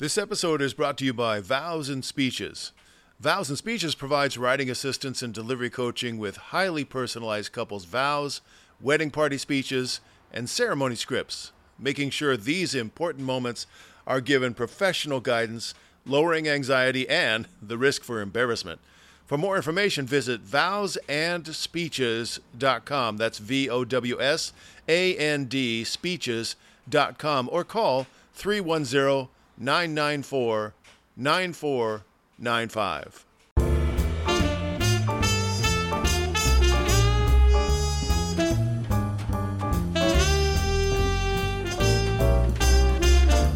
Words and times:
This 0.00 0.16
episode 0.16 0.62
is 0.62 0.72
brought 0.72 0.96
to 0.96 1.04
you 1.04 1.12
by 1.12 1.40
Vows 1.40 1.90
and 1.90 2.02
Speeches. 2.02 2.72
Vows 3.20 3.50
and 3.50 3.58
Speeches 3.58 3.94
provides 3.94 4.38
writing 4.38 4.70
assistance 4.70 5.20
and 5.20 5.34
delivery 5.34 5.68
coaching 5.68 6.16
with 6.16 6.38
highly 6.38 6.86
personalized 6.86 7.52
couples' 7.52 7.84
vows, 7.84 8.40
wedding 8.80 9.10
party 9.10 9.36
speeches, 9.36 10.00
and 10.32 10.48
ceremony 10.48 10.94
scripts, 10.94 11.52
making 11.78 12.08
sure 12.08 12.34
these 12.34 12.74
important 12.74 13.26
moments 13.26 13.66
are 14.06 14.22
given 14.22 14.54
professional 14.54 15.20
guidance, 15.20 15.74
lowering 16.06 16.48
anxiety 16.48 17.06
and 17.06 17.46
the 17.60 17.76
risk 17.76 18.02
for 18.02 18.22
embarrassment. 18.22 18.80
For 19.26 19.36
more 19.36 19.56
information, 19.56 20.06
visit 20.06 20.42
vowsandspeeches.com. 20.42 23.16
That's 23.18 23.38
V 23.38 23.68
O 23.68 23.84
W 23.84 24.18
S 24.18 24.54
A 24.88 25.14
N 25.18 25.44
D 25.44 25.84
speeches.com 25.84 27.50
or 27.52 27.64
call 27.64 28.06
310 28.32 29.28
994 29.60 30.74
9495. 31.16 33.26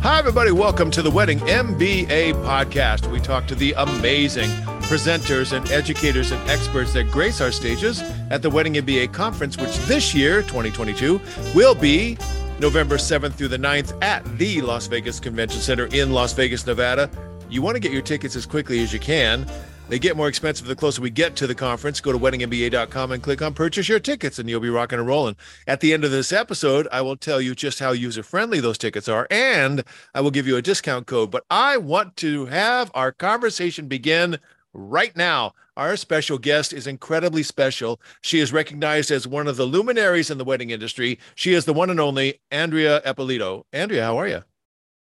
Hi, 0.02 0.18
everybody. 0.18 0.50
Welcome 0.50 0.90
to 0.90 1.00
the 1.00 1.10
Wedding 1.10 1.38
MBA 1.38 2.34
podcast. 2.44 3.10
We 3.10 3.20
talk 3.20 3.46
to 3.46 3.54
the 3.54 3.72
amazing 3.78 4.50
presenters 4.82 5.56
and 5.56 5.70
educators 5.70 6.30
and 6.30 6.50
experts 6.50 6.92
that 6.92 7.10
grace 7.10 7.40
our 7.40 7.50
stages 7.50 8.02
at 8.28 8.42
the 8.42 8.50
Wedding 8.50 8.74
MBA 8.74 9.14
conference, 9.14 9.56
which 9.56 9.74
this 9.86 10.14
year, 10.14 10.42
2022, 10.42 11.18
will 11.54 11.74
be 11.74 12.18
November 12.60 12.96
7th 12.96 13.34
through 13.34 13.48
the 13.48 13.58
9th 13.58 14.00
at 14.02 14.24
the 14.38 14.60
Las 14.60 14.86
Vegas 14.86 15.18
Convention 15.18 15.60
Center 15.60 15.86
in 15.86 16.12
Las 16.12 16.32
Vegas, 16.32 16.66
Nevada. 16.66 17.10
You 17.50 17.62
want 17.62 17.74
to 17.74 17.80
get 17.80 17.92
your 17.92 18.02
tickets 18.02 18.36
as 18.36 18.46
quickly 18.46 18.80
as 18.82 18.92
you 18.92 19.00
can. 19.00 19.46
They 19.88 19.98
get 19.98 20.16
more 20.16 20.28
expensive 20.28 20.66
the 20.66 20.74
closer 20.74 21.02
we 21.02 21.10
get 21.10 21.36
to 21.36 21.46
the 21.46 21.54
conference. 21.54 22.00
Go 22.00 22.12
to 22.12 22.18
weddingmba.com 22.18 23.12
and 23.12 23.22
click 23.22 23.42
on 23.42 23.52
purchase 23.52 23.88
your 23.88 24.00
tickets, 24.00 24.38
and 24.38 24.48
you'll 24.48 24.60
be 24.60 24.70
rocking 24.70 24.98
and 24.98 25.06
rolling. 25.06 25.36
At 25.66 25.80
the 25.80 25.92
end 25.92 26.04
of 26.04 26.10
this 26.10 26.32
episode, 26.32 26.88
I 26.90 27.02
will 27.02 27.16
tell 27.16 27.40
you 27.40 27.54
just 27.54 27.80
how 27.80 27.92
user 27.92 28.22
friendly 28.22 28.60
those 28.60 28.78
tickets 28.78 29.08
are, 29.08 29.26
and 29.30 29.84
I 30.14 30.22
will 30.22 30.30
give 30.30 30.46
you 30.46 30.56
a 30.56 30.62
discount 30.62 31.06
code. 31.06 31.30
But 31.30 31.44
I 31.50 31.76
want 31.76 32.16
to 32.18 32.46
have 32.46 32.90
our 32.94 33.12
conversation 33.12 33.86
begin 33.86 34.38
right 34.74 35.16
now. 35.16 35.54
Our 35.76 35.96
special 35.96 36.38
guest 36.38 36.72
is 36.72 36.86
incredibly 36.86 37.42
special. 37.42 38.00
She 38.20 38.40
is 38.40 38.52
recognized 38.52 39.10
as 39.10 39.26
one 39.26 39.48
of 39.48 39.56
the 39.56 39.64
luminaries 39.64 40.30
in 40.30 40.38
the 40.38 40.44
wedding 40.44 40.70
industry. 40.70 41.18
She 41.34 41.54
is 41.54 41.64
the 41.64 41.72
one 41.72 41.90
and 41.90 42.00
only 42.00 42.40
Andrea 42.50 43.00
Eppolito. 43.06 43.64
Andrea, 43.72 44.04
how 44.04 44.18
are 44.18 44.28
you? 44.28 44.42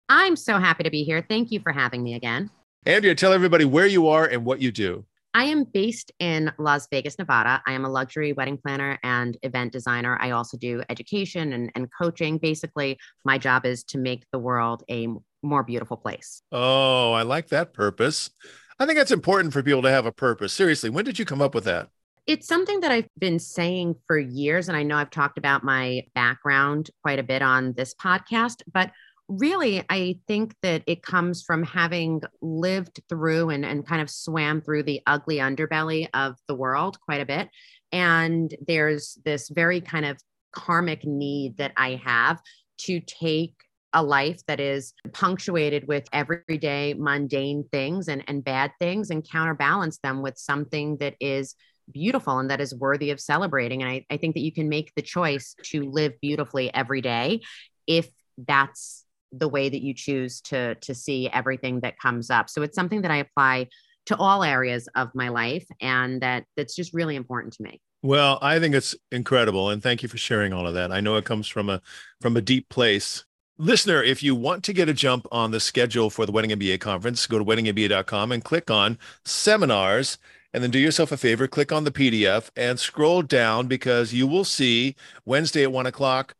I'm 0.09 0.35
so 0.35 0.57
happy 0.59 0.83
to 0.83 0.89
be 0.89 1.03
here. 1.03 1.25
Thank 1.27 1.51
you 1.51 1.59
for 1.59 1.71
having 1.71 2.03
me 2.03 2.13
again. 2.13 2.49
Andrea, 2.85 3.15
tell 3.15 3.33
everybody 3.33 3.65
where 3.65 3.87
you 3.87 4.07
are 4.07 4.25
and 4.25 4.45
what 4.45 4.61
you 4.61 4.71
do. 4.71 5.05
I 5.35 5.45
am 5.45 5.63
based 5.63 6.11
in 6.19 6.51
Las 6.59 6.87
Vegas, 6.91 7.17
Nevada. 7.17 7.61
I 7.65 7.73
am 7.73 7.85
a 7.85 7.89
luxury 7.89 8.33
wedding 8.33 8.57
planner 8.57 8.99
and 9.01 9.35
event 9.41 9.71
designer. 9.71 10.17
I 10.21 10.31
also 10.31 10.57
do 10.57 10.83
education 10.89 11.53
and, 11.53 11.71
and 11.73 11.87
coaching. 11.99 12.37
Basically, 12.37 12.99
my 13.25 13.39
job 13.39 13.65
is 13.65 13.83
to 13.85 13.97
make 13.97 14.25
the 14.31 14.37
world 14.37 14.83
a 14.91 15.07
more 15.41 15.63
beautiful 15.63 15.97
place. 15.97 16.41
Oh, 16.51 17.13
I 17.13 17.23
like 17.23 17.47
that 17.47 17.73
purpose. 17.73 18.29
I 18.79 18.85
think 18.85 18.97
that's 18.97 19.11
important 19.11 19.53
for 19.53 19.63
people 19.63 19.81
to 19.83 19.89
have 19.89 20.05
a 20.05 20.11
purpose. 20.11 20.53
Seriously, 20.53 20.89
when 20.89 21.05
did 21.05 21.19
you 21.19 21.25
come 21.25 21.41
up 21.41 21.53
with 21.55 21.65
that? 21.65 21.89
It's 22.25 22.47
something 22.47 22.79
that 22.79 22.91
I've 22.91 23.09
been 23.17 23.39
saying 23.39 23.95
for 24.07 24.17
years. 24.17 24.67
And 24.69 24.77
I 24.77 24.83
know 24.83 24.95
I've 24.95 25.09
talked 25.09 25.37
about 25.37 25.63
my 25.63 26.03
background 26.15 26.89
quite 27.01 27.19
a 27.19 27.23
bit 27.23 27.41
on 27.41 27.73
this 27.73 27.93
podcast, 27.93 28.61
but 28.71 28.91
really, 29.27 29.83
I 29.89 30.19
think 30.27 30.55
that 30.61 30.83
it 30.87 31.03
comes 31.03 31.43
from 31.43 31.63
having 31.63 32.21
lived 32.41 33.01
through 33.09 33.49
and, 33.49 33.65
and 33.65 33.85
kind 33.85 34.01
of 34.01 34.09
swam 34.09 34.61
through 34.61 34.83
the 34.83 35.01
ugly 35.05 35.37
underbelly 35.37 36.07
of 36.13 36.35
the 36.47 36.55
world 36.55 36.99
quite 37.01 37.21
a 37.21 37.25
bit. 37.25 37.49
And 37.91 38.53
there's 38.65 39.17
this 39.23 39.49
very 39.49 39.81
kind 39.81 40.05
of 40.05 40.17
karmic 40.51 41.05
need 41.05 41.57
that 41.57 41.73
I 41.77 42.01
have 42.03 42.41
to 42.79 42.99
take 43.01 43.55
a 43.93 44.03
life 44.03 44.41
that 44.47 44.59
is 44.59 44.93
punctuated 45.13 45.87
with 45.87 46.05
everyday 46.11 46.93
mundane 46.93 47.63
things 47.71 48.07
and, 48.07 48.23
and 48.27 48.43
bad 48.43 48.71
things 48.79 49.09
and 49.09 49.27
counterbalance 49.29 49.99
them 49.99 50.21
with 50.21 50.37
something 50.37 50.97
that 50.97 51.15
is 51.19 51.55
beautiful 51.91 52.39
and 52.39 52.49
that 52.49 52.61
is 52.61 52.73
worthy 52.73 53.11
of 53.11 53.19
celebrating. 53.19 53.81
And 53.81 53.91
I, 53.91 54.05
I 54.09 54.17
think 54.17 54.35
that 54.35 54.41
you 54.41 54.51
can 54.51 54.69
make 54.69 54.93
the 54.95 55.01
choice 55.01 55.55
to 55.65 55.89
live 55.89 56.13
beautifully 56.21 56.73
every 56.73 57.01
day 57.01 57.41
if 57.87 58.09
that's 58.37 59.05
the 59.31 59.49
way 59.49 59.67
that 59.69 59.81
you 59.81 59.93
choose 59.93 60.41
to 60.41 60.75
to 60.75 60.93
see 60.93 61.29
everything 61.29 61.81
that 61.81 61.99
comes 61.99 62.29
up. 62.29 62.49
So 62.49 62.61
it's 62.61 62.75
something 62.75 63.01
that 63.01 63.11
I 63.11 63.17
apply 63.17 63.67
to 64.05 64.17
all 64.17 64.43
areas 64.43 64.87
of 64.95 65.09
my 65.15 65.29
life 65.29 65.65
and 65.81 66.21
that 66.21 66.45
that's 66.55 66.75
just 66.75 66.93
really 66.93 67.15
important 67.15 67.53
to 67.53 67.63
me. 67.63 67.81
Well, 68.01 68.37
I 68.41 68.59
think 68.59 68.75
it's 68.75 68.95
incredible 69.11 69.69
and 69.69 69.81
thank 69.81 70.03
you 70.03 70.09
for 70.09 70.17
sharing 70.17 70.51
all 70.53 70.67
of 70.67 70.73
that. 70.73 70.91
I 70.91 70.99
know 70.99 71.15
it 71.15 71.25
comes 71.25 71.47
from 71.47 71.69
a 71.69 71.81
from 72.21 72.37
a 72.37 72.41
deep 72.41 72.69
place 72.69 73.23
Listener, 73.59 74.01
if 74.01 74.23
you 74.23 74.33
want 74.33 74.63
to 74.63 74.73
get 74.73 74.89
a 74.89 74.93
jump 74.93 75.27
on 75.31 75.51
the 75.51 75.59
schedule 75.59 76.09
for 76.09 76.25
the 76.25 76.31
Wedding 76.31 76.49
MBA 76.57 76.79
conference, 76.79 77.27
go 77.27 77.37
to 77.37 77.45
weddingmba.com 77.45 78.31
and 78.31 78.43
click 78.43 78.71
on 78.71 78.97
seminars. 79.25 80.17
And 80.55 80.63
then 80.63 80.71
do 80.71 80.79
yourself 80.79 81.11
a 81.11 81.17
favor, 81.17 81.47
click 81.47 81.71
on 81.71 81.83
the 81.83 81.91
PDF 81.91 82.49
and 82.55 82.79
scroll 82.79 83.21
down 83.21 83.67
because 83.67 84.13
you 84.13 84.27
will 84.27 84.43
see 84.43 84.95
Wednesday 85.25 85.63
at 85.63 85.71
one 85.71 85.85
o'clock. 85.85 86.35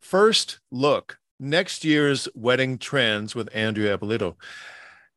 First 0.00 0.60
look, 0.70 1.18
next 1.40 1.84
year's 1.84 2.28
wedding 2.34 2.78
trends 2.78 3.34
with 3.34 3.48
Andrea 3.54 3.96
Eppolito. 3.96 4.36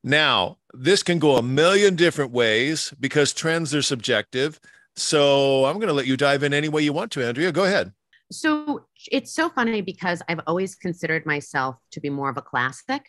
Now, 0.03 0.57
this 0.73 1.03
can 1.03 1.19
go 1.19 1.37
a 1.37 1.43
million 1.43 1.95
different 1.95 2.31
ways 2.31 2.93
because 2.99 3.33
trends 3.33 3.75
are 3.75 3.81
subjective. 3.81 4.59
So 4.95 5.65
I'm 5.65 5.77
going 5.77 5.87
to 5.87 5.93
let 5.93 6.07
you 6.07 6.17
dive 6.17 6.43
in 6.43 6.53
any 6.53 6.69
way 6.69 6.81
you 6.81 6.93
want 6.93 7.11
to, 7.13 7.25
Andrea. 7.25 7.51
Go 7.51 7.65
ahead. 7.65 7.93
So 8.31 8.85
it's 9.11 9.33
so 9.33 9.49
funny 9.49 9.81
because 9.81 10.21
I've 10.29 10.39
always 10.47 10.75
considered 10.75 11.25
myself 11.25 11.75
to 11.91 11.99
be 11.99 12.09
more 12.09 12.29
of 12.29 12.37
a 12.37 12.41
classic. 12.41 13.03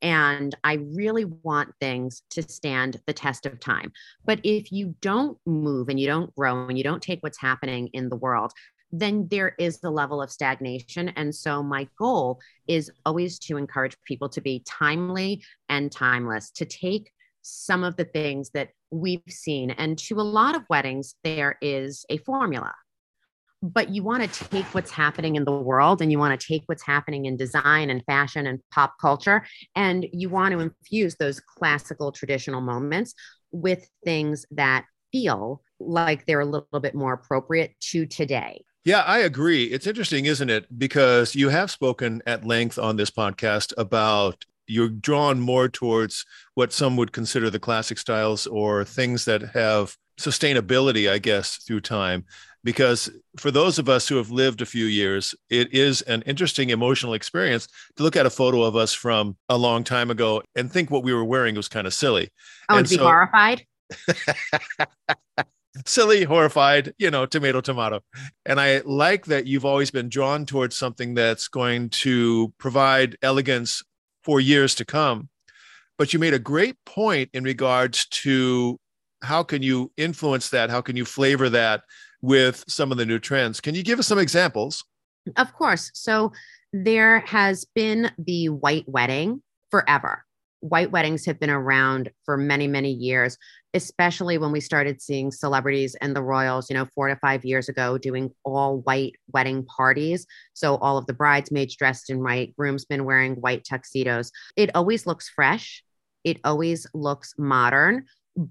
And 0.00 0.54
I 0.62 0.74
really 0.94 1.24
want 1.24 1.74
things 1.80 2.22
to 2.30 2.42
stand 2.42 3.00
the 3.06 3.12
test 3.12 3.46
of 3.46 3.58
time. 3.58 3.90
But 4.24 4.40
if 4.44 4.70
you 4.70 4.94
don't 5.00 5.36
move 5.44 5.88
and 5.88 5.98
you 5.98 6.06
don't 6.06 6.32
grow 6.36 6.68
and 6.68 6.78
you 6.78 6.84
don't 6.84 7.02
take 7.02 7.20
what's 7.22 7.40
happening 7.40 7.88
in 7.88 8.08
the 8.08 8.16
world, 8.16 8.52
then 8.92 9.26
there 9.28 9.54
is 9.58 9.80
a 9.82 9.90
level 9.90 10.22
of 10.22 10.30
stagnation. 10.30 11.08
And 11.10 11.34
so 11.34 11.62
my 11.62 11.88
goal 11.98 12.38
is 12.68 12.90
always 13.04 13.40
to 13.40 13.56
encourage 13.56 13.96
people 14.04 14.28
to 14.30 14.40
be 14.40 14.62
timely 14.66 15.42
and 15.68 15.90
timeless, 15.90 16.52
to 16.52 16.64
take 16.64 17.10
some 17.42 17.82
of 17.82 17.96
the 17.96 18.04
things 18.04 18.50
that 18.50 18.70
we've 18.90 19.22
seen. 19.28 19.72
And 19.72 19.98
to 19.98 20.20
a 20.20 20.22
lot 20.22 20.54
of 20.54 20.62
weddings, 20.70 21.16
there 21.24 21.58
is 21.60 22.06
a 22.08 22.18
formula 22.18 22.72
but 23.62 23.90
you 23.90 24.02
want 24.02 24.22
to 24.22 24.44
take 24.48 24.66
what's 24.74 24.90
happening 24.90 25.36
in 25.36 25.44
the 25.44 25.52
world 25.52 26.00
and 26.00 26.12
you 26.12 26.18
want 26.18 26.38
to 26.38 26.46
take 26.46 26.62
what's 26.66 26.84
happening 26.84 27.24
in 27.26 27.36
design 27.36 27.90
and 27.90 28.04
fashion 28.04 28.46
and 28.46 28.60
pop 28.72 28.94
culture 29.00 29.44
and 29.74 30.06
you 30.12 30.28
want 30.28 30.52
to 30.52 30.60
infuse 30.60 31.16
those 31.16 31.40
classical 31.40 32.12
traditional 32.12 32.60
moments 32.60 33.14
with 33.50 33.88
things 34.04 34.46
that 34.50 34.84
feel 35.12 35.62
like 35.80 36.26
they're 36.26 36.40
a 36.40 36.44
little 36.44 36.80
bit 36.80 36.94
more 36.94 37.12
appropriate 37.12 37.74
to 37.80 38.06
today. 38.06 38.62
Yeah, 38.84 39.00
I 39.00 39.18
agree. 39.18 39.64
It's 39.64 39.86
interesting, 39.86 40.26
isn't 40.26 40.50
it? 40.50 40.78
Because 40.78 41.34
you 41.34 41.48
have 41.48 41.70
spoken 41.70 42.22
at 42.26 42.46
length 42.46 42.78
on 42.78 42.96
this 42.96 43.10
podcast 43.10 43.72
about 43.76 44.44
you're 44.66 44.88
drawn 44.88 45.40
more 45.40 45.68
towards 45.68 46.24
what 46.54 46.72
some 46.72 46.96
would 46.96 47.12
consider 47.12 47.50
the 47.50 47.58
classic 47.58 47.98
styles 47.98 48.46
or 48.46 48.84
things 48.84 49.24
that 49.24 49.42
have 49.54 49.96
sustainability, 50.18 51.10
I 51.10 51.18
guess, 51.18 51.56
through 51.56 51.80
time 51.80 52.24
because 52.64 53.10
for 53.36 53.50
those 53.50 53.78
of 53.78 53.88
us 53.88 54.08
who 54.08 54.16
have 54.16 54.30
lived 54.30 54.60
a 54.60 54.66
few 54.66 54.84
years, 54.84 55.34
it 55.48 55.72
is 55.72 56.02
an 56.02 56.22
interesting 56.22 56.70
emotional 56.70 57.14
experience 57.14 57.68
to 57.96 58.02
look 58.02 58.16
at 58.16 58.26
a 58.26 58.30
photo 58.30 58.62
of 58.62 58.76
us 58.76 58.92
from 58.92 59.36
a 59.48 59.56
long 59.56 59.84
time 59.84 60.10
ago 60.10 60.42
and 60.56 60.70
think 60.70 60.90
what 60.90 61.02
we 61.04 61.14
were 61.14 61.24
wearing 61.24 61.54
was 61.54 61.68
kind 61.68 61.86
of 61.86 61.94
silly. 61.94 62.30
Oh, 62.68 62.76
and, 62.76 62.80
and 62.80 62.88
be 62.88 62.96
so, 62.96 63.04
horrified. 63.04 63.64
silly, 65.86 66.24
horrified, 66.24 66.92
you 66.98 67.10
know, 67.10 67.26
tomato, 67.26 67.60
tomato. 67.60 68.00
And 68.44 68.60
I 68.60 68.82
like 68.84 69.26
that 69.26 69.46
you've 69.46 69.64
always 69.64 69.90
been 69.90 70.08
drawn 70.08 70.46
towards 70.46 70.76
something 70.76 71.14
that's 71.14 71.48
going 71.48 71.90
to 71.90 72.52
provide 72.58 73.16
elegance 73.22 73.82
for 74.22 74.40
years 74.40 74.74
to 74.76 74.84
come. 74.84 75.28
But 75.96 76.12
you 76.12 76.18
made 76.18 76.34
a 76.34 76.38
great 76.38 76.76
point 76.84 77.30
in 77.32 77.44
regards 77.44 78.06
to 78.06 78.78
how 79.22 79.42
can 79.42 79.62
you 79.62 79.90
influence 79.96 80.50
that? 80.50 80.70
How 80.70 80.80
can 80.80 80.96
you 80.96 81.04
flavor 81.04 81.48
that 81.50 81.82
with 82.22 82.64
some 82.68 82.90
of 82.92 82.98
the 82.98 83.06
new 83.06 83.18
trends? 83.18 83.60
Can 83.60 83.74
you 83.74 83.82
give 83.82 83.98
us 83.98 84.06
some 84.06 84.18
examples? 84.18 84.84
Of 85.36 85.52
course. 85.52 85.90
So 85.94 86.32
there 86.72 87.20
has 87.20 87.64
been 87.74 88.10
the 88.18 88.48
white 88.48 88.88
wedding 88.88 89.42
forever. 89.70 90.24
white 90.60 90.90
weddings 90.90 91.24
have 91.24 91.38
been 91.38 91.50
around 91.50 92.10
for 92.24 92.36
many, 92.36 92.66
many 92.66 92.90
years, 92.90 93.38
especially 93.74 94.38
when 94.38 94.50
we 94.50 94.60
started 94.60 95.00
seeing 95.00 95.30
celebrities 95.30 95.94
and 96.00 96.14
the 96.14 96.22
royals, 96.22 96.68
you 96.68 96.74
know, 96.74 96.86
four 96.94 97.08
to 97.08 97.16
five 97.16 97.44
years 97.44 97.68
ago 97.68 97.98
doing 97.98 98.30
all 98.44 98.78
white 98.80 99.14
wedding 99.32 99.64
parties. 99.64 100.26
So 100.54 100.76
all 100.76 100.98
of 100.98 101.06
the 101.06 101.12
bridesmaids 101.12 101.76
dressed 101.76 102.10
in 102.10 102.22
white, 102.22 102.56
groomsmen 102.56 103.04
wearing 103.04 103.34
white 103.36 103.64
tuxedos. 103.64 104.32
It 104.56 104.70
always 104.74 105.06
looks 105.06 105.28
fresh. 105.28 105.84
It 106.24 106.40
always 106.44 106.86
looks 106.92 107.34
modern 107.38 108.06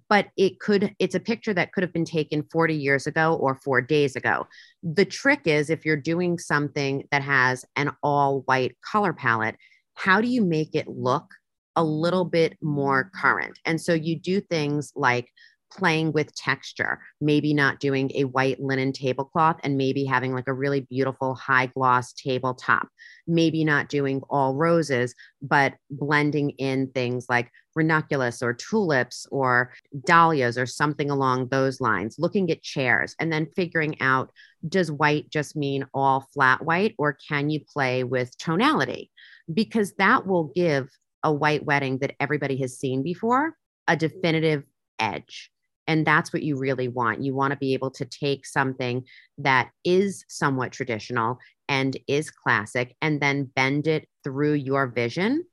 but 0.09 0.27
it 0.35 0.59
could 0.59 0.93
it's 0.99 1.15
a 1.15 1.19
picture 1.19 1.53
that 1.53 1.71
could 1.71 1.83
have 1.83 1.93
been 1.93 2.05
taken 2.05 2.43
40 2.51 2.75
years 2.75 3.07
ago 3.07 3.35
or 3.35 3.55
4 3.55 3.81
days 3.81 4.15
ago. 4.15 4.45
The 4.83 5.05
trick 5.05 5.41
is 5.45 5.69
if 5.69 5.85
you're 5.85 5.95
doing 5.95 6.37
something 6.37 7.05
that 7.11 7.21
has 7.21 7.63
an 7.75 7.91
all 8.03 8.41
white 8.41 8.75
color 8.81 9.13
palette, 9.13 9.55
how 9.95 10.21
do 10.21 10.27
you 10.27 10.43
make 10.43 10.75
it 10.75 10.87
look 10.87 11.25
a 11.75 11.83
little 11.83 12.25
bit 12.25 12.57
more 12.61 13.11
current? 13.15 13.59
And 13.65 13.79
so 13.79 13.93
you 13.93 14.19
do 14.19 14.41
things 14.41 14.91
like 14.95 15.29
playing 15.71 16.11
with 16.11 16.35
texture, 16.35 16.99
maybe 17.21 17.53
not 17.53 17.79
doing 17.79 18.11
a 18.15 18.23
white 18.25 18.59
linen 18.59 18.93
tablecloth 18.93 19.57
and 19.63 19.77
maybe 19.77 20.05
having 20.05 20.33
like 20.33 20.47
a 20.47 20.53
really 20.53 20.81
beautiful 20.81 21.35
high 21.35 21.67
gloss 21.67 22.13
tabletop. 22.13 22.87
Maybe 23.27 23.63
not 23.63 23.89
doing 23.89 24.21
all 24.29 24.55
roses, 24.55 25.13
but 25.41 25.75
blending 25.89 26.51
in 26.51 26.91
things 26.91 27.27
like 27.29 27.51
ranunculus 27.75 28.41
or 28.41 28.53
tulips 28.53 29.27
or 29.31 29.73
dahlias 30.05 30.57
or 30.57 30.65
something 30.65 31.09
along 31.09 31.47
those 31.47 31.79
lines. 31.79 32.15
Looking 32.17 32.49
at 32.51 32.63
chairs 32.63 33.15
and 33.19 33.31
then 33.31 33.47
figuring 33.55 33.99
out 34.01 34.31
does 34.67 34.91
white 34.91 35.29
just 35.29 35.55
mean 35.55 35.85
all 35.93 36.27
flat 36.33 36.65
white 36.65 36.95
or 36.97 37.17
can 37.27 37.49
you 37.49 37.61
play 37.61 38.03
with 38.03 38.35
tonality? 38.37 39.11
Because 39.53 39.93
that 39.95 40.25
will 40.25 40.51
give 40.55 40.89
a 41.23 41.31
white 41.31 41.65
wedding 41.65 41.99
that 41.99 42.15
everybody 42.19 42.57
has 42.57 42.77
seen 42.77 43.03
before 43.03 43.53
a 43.87 43.95
definitive 43.95 44.63
edge. 44.99 45.51
And 45.87 46.05
that's 46.05 46.33
what 46.33 46.43
you 46.43 46.57
really 46.57 46.87
want. 46.87 47.23
You 47.23 47.33
want 47.33 47.51
to 47.51 47.57
be 47.57 47.73
able 47.73 47.91
to 47.91 48.05
take 48.05 48.45
something 48.45 49.03
that 49.37 49.69
is 49.83 50.25
somewhat 50.27 50.71
traditional 50.71 51.39
and 51.69 51.97
is 52.07 52.29
classic 52.29 52.95
and 53.01 53.21
then 53.21 53.45
bend 53.55 53.87
it 53.87 54.07
through 54.23 54.53
your 54.53 54.87
vision 54.87 55.45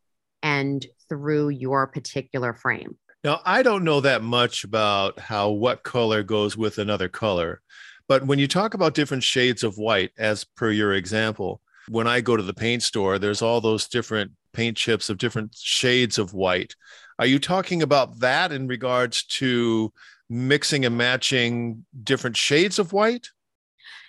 and 0.43 0.85
through 1.09 1.51
your 1.51 1.87
particular 1.87 2.53
frame. 2.53 2.99
Now, 3.23 3.41
I 3.45 3.63
don't 3.63 3.85
know 3.85 4.01
that 4.03 4.23
much 4.23 4.65
about 4.65 5.19
how 5.19 5.51
what 5.51 5.83
color 5.83 6.23
goes 6.23 6.57
with 6.57 6.79
another 6.79 7.09
color, 7.09 7.63
but 8.07 8.27
when 8.27 8.39
you 8.39 8.47
talk 8.47 8.75
about 8.75 8.95
different 8.95 9.23
shades 9.23 9.65
of 9.65 9.79
white, 9.79 10.11
as 10.19 10.45
per 10.45 10.71
your 10.71 10.93
example, 10.93 11.63
when 11.89 12.07
I 12.07 12.21
go 12.21 12.37
to 12.37 12.43
the 12.43 12.53
paint 12.53 12.83
store, 12.83 13.19
there's 13.19 13.41
all 13.41 13.61
those 13.61 13.89
different 13.89 14.33
paint 14.53 14.77
chips 14.77 15.09
of 15.09 15.19
different 15.19 15.55
shades 15.57 16.19
of 16.19 16.35
white. 16.35 16.77
Are 17.19 17.27
you 17.27 17.39
talking 17.39 17.83
about 17.83 18.21
that 18.21 18.53
in 18.53 18.67
regards 18.67 19.25
to 19.25 19.93
mixing 20.35 20.85
and 20.85 20.99
matching 20.99 21.87
different 22.03 22.37
shades 22.37 22.79
of 22.79 22.93
white? 22.93 23.29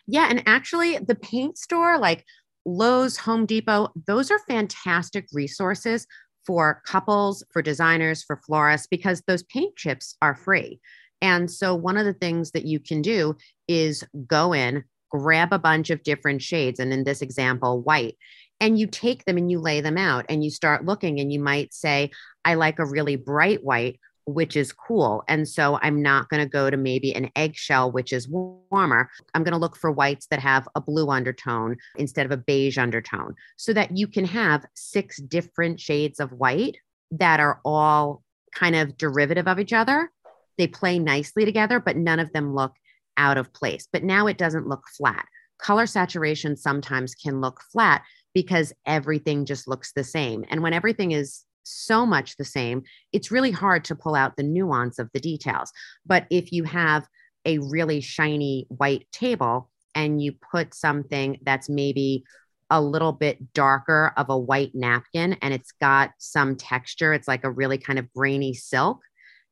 Yeah. 0.08 0.28
And 0.30 0.44
actually, 0.48 0.98
the 0.98 1.16
paint 1.16 1.58
store, 1.58 1.98
like 2.00 2.26
Lowe's, 2.66 3.18
Home 3.18 3.46
Depot, 3.46 3.90
those 4.08 4.32
are 4.32 4.40
fantastic 4.40 5.28
resources 5.32 6.08
for 6.46 6.82
couples, 6.86 7.44
for 7.52 7.62
designers, 7.62 8.24
for 8.24 8.42
florists, 8.46 8.88
because 8.88 9.22
those 9.28 9.44
paint 9.44 9.76
chips 9.76 10.16
are 10.22 10.36
free. 10.36 10.80
And 11.22 11.50
so, 11.50 11.76
one 11.76 11.98
of 11.98 12.06
the 12.06 12.14
things 12.14 12.52
that 12.52 12.66
you 12.66 12.80
can 12.80 13.02
do 13.02 13.36
is 13.68 14.04
go 14.28 14.54
in, 14.54 14.84
grab 15.10 15.54
a 15.54 15.60
bunch 15.60 15.92
of 15.92 16.04
different 16.04 16.42
shades, 16.42 16.80
and 16.80 16.92
in 16.92 17.04
this 17.04 17.22
example, 17.22 17.82
white, 17.82 18.18
and 18.60 18.80
you 18.80 18.88
take 18.88 19.26
them 19.26 19.38
and 19.38 19.50
you 19.50 19.60
lay 19.60 19.82
them 19.82 19.98
out 19.98 20.26
and 20.30 20.44
you 20.44 20.50
start 20.50 20.86
looking, 20.86 21.20
and 21.20 21.32
you 21.32 21.40
might 21.40 21.74
say, 21.74 22.12
I 22.44 22.56
like 22.56 22.80
a 22.80 22.86
really 22.86 23.16
bright 23.16 23.64
white 23.64 24.00
which 24.26 24.56
is 24.56 24.74
cool. 24.74 25.24
And 25.28 25.48
so 25.48 25.80
I'm 25.82 26.02
not 26.02 26.30
going 26.30 26.42
to 26.42 26.50
go 26.50 26.70
to 26.70 26.78
maybe 26.78 27.14
an 27.14 27.30
eggshell, 27.36 27.92
which 27.92 28.12
is 28.12 28.28
warmer. 28.28 29.10
I'm 29.34 29.44
going 29.44 29.54
to 29.54 29.60
look 29.60 29.78
for 29.78 29.92
whites 29.92 30.28
that 30.28 30.40
have 30.40 30.68
a 30.76 30.82
blue 30.82 31.10
undertone 31.10 31.78
instead 31.96 32.26
of 32.26 32.32
a 32.32 32.38
beige 32.38 32.78
undertone 32.78 33.36
so 33.56 33.74
that 33.74 33.96
you 33.96 34.08
can 34.08 34.26
have 34.26 34.66
six 34.74 35.18
different 35.18 35.80
shades 35.80 36.20
of 36.20 36.32
white 36.32 36.78
that 37.12 37.40
are 37.40 37.62
all 37.64 38.24
kind 38.54 38.76
of 38.76 38.98
derivative 38.98 39.48
of 39.48 39.60
each 39.60 39.74
other. 39.74 40.12
They 40.58 40.68
play 40.68 40.98
nicely 40.98 41.46
together, 41.46 41.80
but 41.80 41.98
none 41.98 42.20
of 42.20 42.32
them 42.34 42.56
look 42.56 42.74
out 43.18 43.38
of 43.38 43.54
place. 43.54 43.88
But 43.92 44.04
now 44.04 44.28
it 44.28 44.38
doesn't 44.38 44.68
look 44.68 44.86
flat. 44.98 45.26
Color 45.60 45.86
saturation 45.86 46.56
sometimes 46.56 47.16
can 47.16 47.42
look 47.42 47.62
flat 47.72 48.02
because 48.34 48.74
everything 48.86 49.46
just 49.46 49.68
looks 49.68 49.94
the 49.94 50.04
same. 50.04 50.46
And 50.50 50.62
when 50.62 50.74
everything 50.74 51.12
is 51.12 51.46
so 51.66 52.06
much 52.06 52.38
the 52.38 52.46
same, 52.46 52.84
it's 53.12 53.32
really 53.32 53.52
hard 53.52 53.84
to 53.86 53.96
pull 53.96 54.16
out 54.16 54.36
the 54.36 54.44
nuance 54.44 55.00
of 55.00 55.10
the 55.14 55.20
details. 55.20 55.72
But 56.06 56.26
if 56.30 56.52
you 56.52 56.64
have 56.64 57.08
a 57.46 57.60
really 57.60 58.02
shiny 58.02 58.66
white 58.70 59.08
table 59.12 59.70
and 59.94 60.22
you 60.22 60.34
put 60.52 60.74
something 60.74 61.40
that's 61.44 61.70
maybe 61.70 62.24
a 62.70 62.82
little 62.82 63.12
bit 63.12 63.54
darker 63.54 64.12
of 64.18 64.30
a 64.30 64.38
white 64.38 64.72
napkin 64.74 65.34
and 65.42 65.54
it's 65.54 65.72
got 65.80 66.12
some 66.18 66.56
texture, 66.56 67.14
it's 67.14 67.28
like 67.28 67.44
a 67.44 67.52
really 67.52 67.78
kind 67.78 68.00
of 68.00 68.12
grainy 68.14 68.54
silk. 68.54 69.00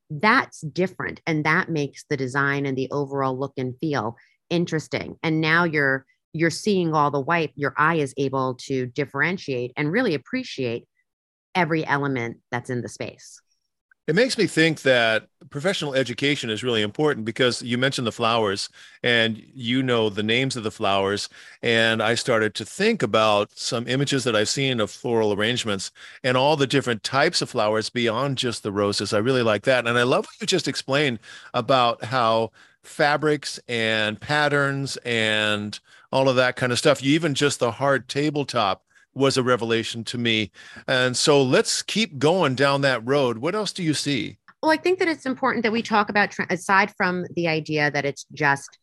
That's 0.10 0.62
different. 0.62 1.22
And 1.28 1.46
that 1.46 1.70
makes 1.70 2.06
the 2.10 2.18
design 2.18 2.66
and 2.66 2.78
the 2.78 2.90
overall 2.92 3.38
look 3.38 3.54
and 3.58 3.76
feel 3.80 4.18
interesting. 4.50 5.18
And 5.24 5.42
now 5.42 5.64
you're 5.64 6.06
you're 6.34 6.50
seeing 6.50 6.96
all 6.96 7.12
the 7.12 7.20
white, 7.20 7.52
your 7.56 7.76
eye 7.78 7.98
is 7.98 8.14
able 8.18 8.56
to 8.56 8.88
differentiate 8.88 9.72
and 9.78 9.92
really 9.92 10.16
appreciate 10.16 10.88
every 11.56 11.86
element 11.86 12.38
that's 12.52 12.70
in 12.70 12.82
the 12.82 12.90
space. 12.90 13.40
It 14.06 14.16
makes 14.16 14.38
me 14.38 14.48
think 14.48 14.82
that 14.82 15.30
professional 15.50 15.94
education 15.94 16.50
is 16.50 16.62
really 16.62 16.82
important 16.82 17.26
because 17.26 17.62
you 17.62 17.78
mentioned 17.78 18.06
the 18.06 18.12
flowers 18.12 18.68
and 19.02 19.42
you 19.54 19.82
know 19.82 20.10
the 20.10 20.24
names 20.24 20.58
of 20.58 20.64
the 20.64 20.72
flowers. 20.72 21.30
And 21.62 22.04
I 22.04 22.16
started 22.16 22.54
to 22.56 22.66
think 22.66 23.02
about 23.02 23.58
some 23.58 23.88
images 23.88 24.26
that 24.26 24.36
I've 24.36 24.50
seen 24.50 24.82
of 24.82 24.92
floral 24.92 25.32
arrangements 25.32 25.90
and 26.22 26.36
all 26.36 26.58
the 26.58 26.68
different 26.68 27.04
types 27.04 27.42
of 27.42 27.50
flowers 27.50 27.90
beyond 27.90 28.38
just 28.38 28.62
the 28.62 28.74
roses. 28.74 29.14
I 29.14 29.20
really 29.20 29.42
like 29.42 29.64
that. 29.64 29.88
And 29.88 29.98
I 29.98 30.04
love 30.04 30.26
what 30.26 30.42
you 30.42 30.48
just 30.48 30.68
explained 30.68 31.20
about 31.54 32.04
how 32.04 32.52
fabrics 32.84 33.58
and 33.70 34.20
patterns 34.20 34.98
and 35.06 35.80
all 36.12 36.28
of 36.28 36.36
that 36.36 36.58
kind 36.58 36.74
of 36.74 36.78
stuff, 36.78 37.02
you 37.02 37.14
even 37.14 37.34
just 37.34 37.60
the 37.60 37.72
hard 37.72 38.10
tabletop 38.10 38.84
was 39.14 39.38
a 39.38 39.44
revelation 39.44 40.04
to 40.06 40.18
me. 40.18 40.52
And 40.88 41.16
so 41.16 41.42
let's 41.42 41.82
keep 41.82 42.18
going 42.18 42.56
down 42.56 42.82
that 42.82 43.06
road. 43.08 43.38
What 43.38 43.56
else 43.56 43.72
do 43.72 43.84
you 43.84 43.94
see? 43.94 44.38
Well, 44.62 44.72
I 44.72 44.78
think 44.78 45.00
that 45.00 45.08
it's 45.08 45.26
important 45.26 45.64
that 45.64 45.72
we 45.72 45.82
talk 45.82 46.10
about, 46.10 46.36
aside 46.50 46.94
from 46.96 47.26
the 47.36 47.48
idea 47.48 47.92
that 47.92 48.06
it's 48.06 48.26
just 48.34 48.80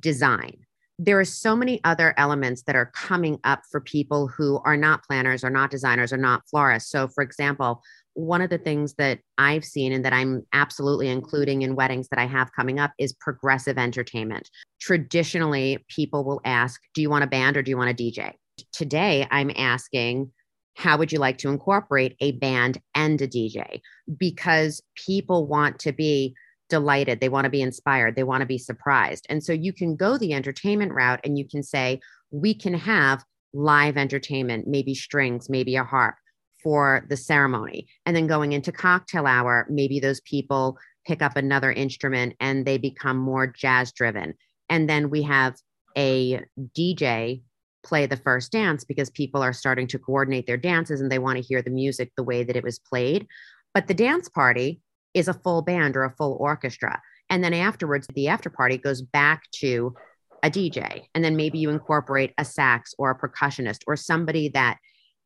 design, 0.00 0.56
there 0.98 1.18
are 1.18 1.24
so 1.24 1.56
many 1.56 1.80
other 1.84 2.14
elements 2.16 2.62
that 2.62 2.76
are 2.76 2.86
coming 2.94 3.38
up 3.44 3.62
for 3.70 3.80
people 3.80 4.28
who 4.28 4.60
are 4.64 4.76
not 4.76 5.04
planners 5.04 5.42
or 5.42 5.50
not 5.50 5.70
designers 5.70 6.12
or 6.12 6.16
not 6.16 6.42
florists. 6.48 6.90
So, 6.90 7.08
for 7.08 7.22
example, 7.22 7.82
one 8.14 8.40
of 8.40 8.48
the 8.48 8.58
things 8.58 8.94
that 8.94 9.18
I've 9.36 9.64
seen 9.64 9.92
and 9.92 10.04
that 10.04 10.12
I'm 10.12 10.46
absolutely 10.52 11.08
including 11.08 11.62
in 11.62 11.74
weddings 11.74 12.08
that 12.08 12.20
I 12.20 12.26
have 12.26 12.52
coming 12.52 12.78
up 12.78 12.92
is 12.96 13.12
progressive 13.12 13.76
entertainment. 13.76 14.48
Traditionally, 14.80 15.84
people 15.88 16.24
will 16.24 16.40
ask, 16.44 16.80
Do 16.94 17.02
you 17.02 17.10
want 17.10 17.24
a 17.24 17.28
band 17.28 17.56
or 17.56 17.62
do 17.62 17.70
you 17.70 17.76
want 17.76 17.90
a 17.90 17.94
DJ? 17.94 18.34
Today, 18.72 19.26
I'm 19.30 19.50
asking, 19.56 20.30
how 20.76 20.98
would 20.98 21.12
you 21.12 21.18
like 21.18 21.38
to 21.38 21.48
incorporate 21.48 22.16
a 22.20 22.32
band 22.32 22.80
and 22.94 23.20
a 23.20 23.28
DJ? 23.28 23.80
Because 24.18 24.82
people 24.94 25.46
want 25.46 25.78
to 25.80 25.92
be 25.92 26.34
delighted, 26.68 27.20
they 27.20 27.28
want 27.28 27.44
to 27.44 27.50
be 27.50 27.62
inspired, 27.62 28.16
they 28.16 28.24
want 28.24 28.40
to 28.40 28.46
be 28.46 28.58
surprised. 28.58 29.26
And 29.28 29.42
so 29.42 29.52
you 29.52 29.72
can 29.72 29.96
go 29.96 30.18
the 30.18 30.32
entertainment 30.32 30.92
route 30.92 31.20
and 31.24 31.38
you 31.38 31.46
can 31.48 31.62
say, 31.62 32.00
we 32.30 32.54
can 32.54 32.74
have 32.74 33.24
live 33.52 33.96
entertainment, 33.96 34.66
maybe 34.66 34.94
strings, 34.94 35.48
maybe 35.48 35.76
a 35.76 35.84
harp 35.84 36.16
for 36.62 37.06
the 37.08 37.16
ceremony. 37.16 37.86
And 38.06 38.16
then 38.16 38.26
going 38.26 38.52
into 38.52 38.72
cocktail 38.72 39.26
hour, 39.26 39.66
maybe 39.70 40.00
those 40.00 40.20
people 40.22 40.78
pick 41.06 41.22
up 41.22 41.36
another 41.36 41.70
instrument 41.70 42.34
and 42.40 42.64
they 42.64 42.78
become 42.78 43.18
more 43.18 43.46
jazz 43.46 43.92
driven. 43.92 44.34
And 44.68 44.88
then 44.88 45.10
we 45.10 45.22
have 45.22 45.54
a 45.96 46.40
DJ 46.76 47.42
play 47.84 48.06
the 48.06 48.16
first 48.16 48.50
dance 48.50 48.84
because 48.84 49.10
people 49.10 49.42
are 49.42 49.52
starting 49.52 49.86
to 49.88 49.98
coordinate 49.98 50.46
their 50.46 50.56
dances 50.56 51.00
and 51.00 51.10
they 51.10 51.18
want 51.18 51.36
to 51.36 51.42
hear 51.42 51.62
the 51.62 51.70
music 51.70 52.10
the 52.16 52.22
way 52.22 52.42
that 52.42 52.56
it 52.56 52.64
was 52.64 52.78
played. 52.78 53.26
But 53.72 53.86
the 53.86 53.94
dance 53.94 54.28
party 54.28 54.80
is 55.12 55.28
a 55.28 55.34
full 55.34 55.62
band 55.62 55.96
or 55.96 56.04
a 56.04 56.14
full 56.16 56.36
orchestra. 56.40 57.00
And 57.30 57.42
then 57.42 57.54
afterwards, 57.54 58.06
the 58.14 58.28
after 58.28 58.50
party 58.50 58.78
goes 58.78 59.02
back 59.02 59.44
to 59.56 59.94
a 60.42 60.50
DJ. 60.50 61.04
And 61.14 61.24
then 61.24 61.36
maybe 61.36 61.58
you 61.58 61.70
incorporate 61.70 62.34
a 62.36 62.44
sax 62.44 62.94
or 62.98 63.10
a 63.10 63.18
percussionist 63.18 63.80
or 63.86 63.96
somebody 63.96 64.50
that 64.50 64.78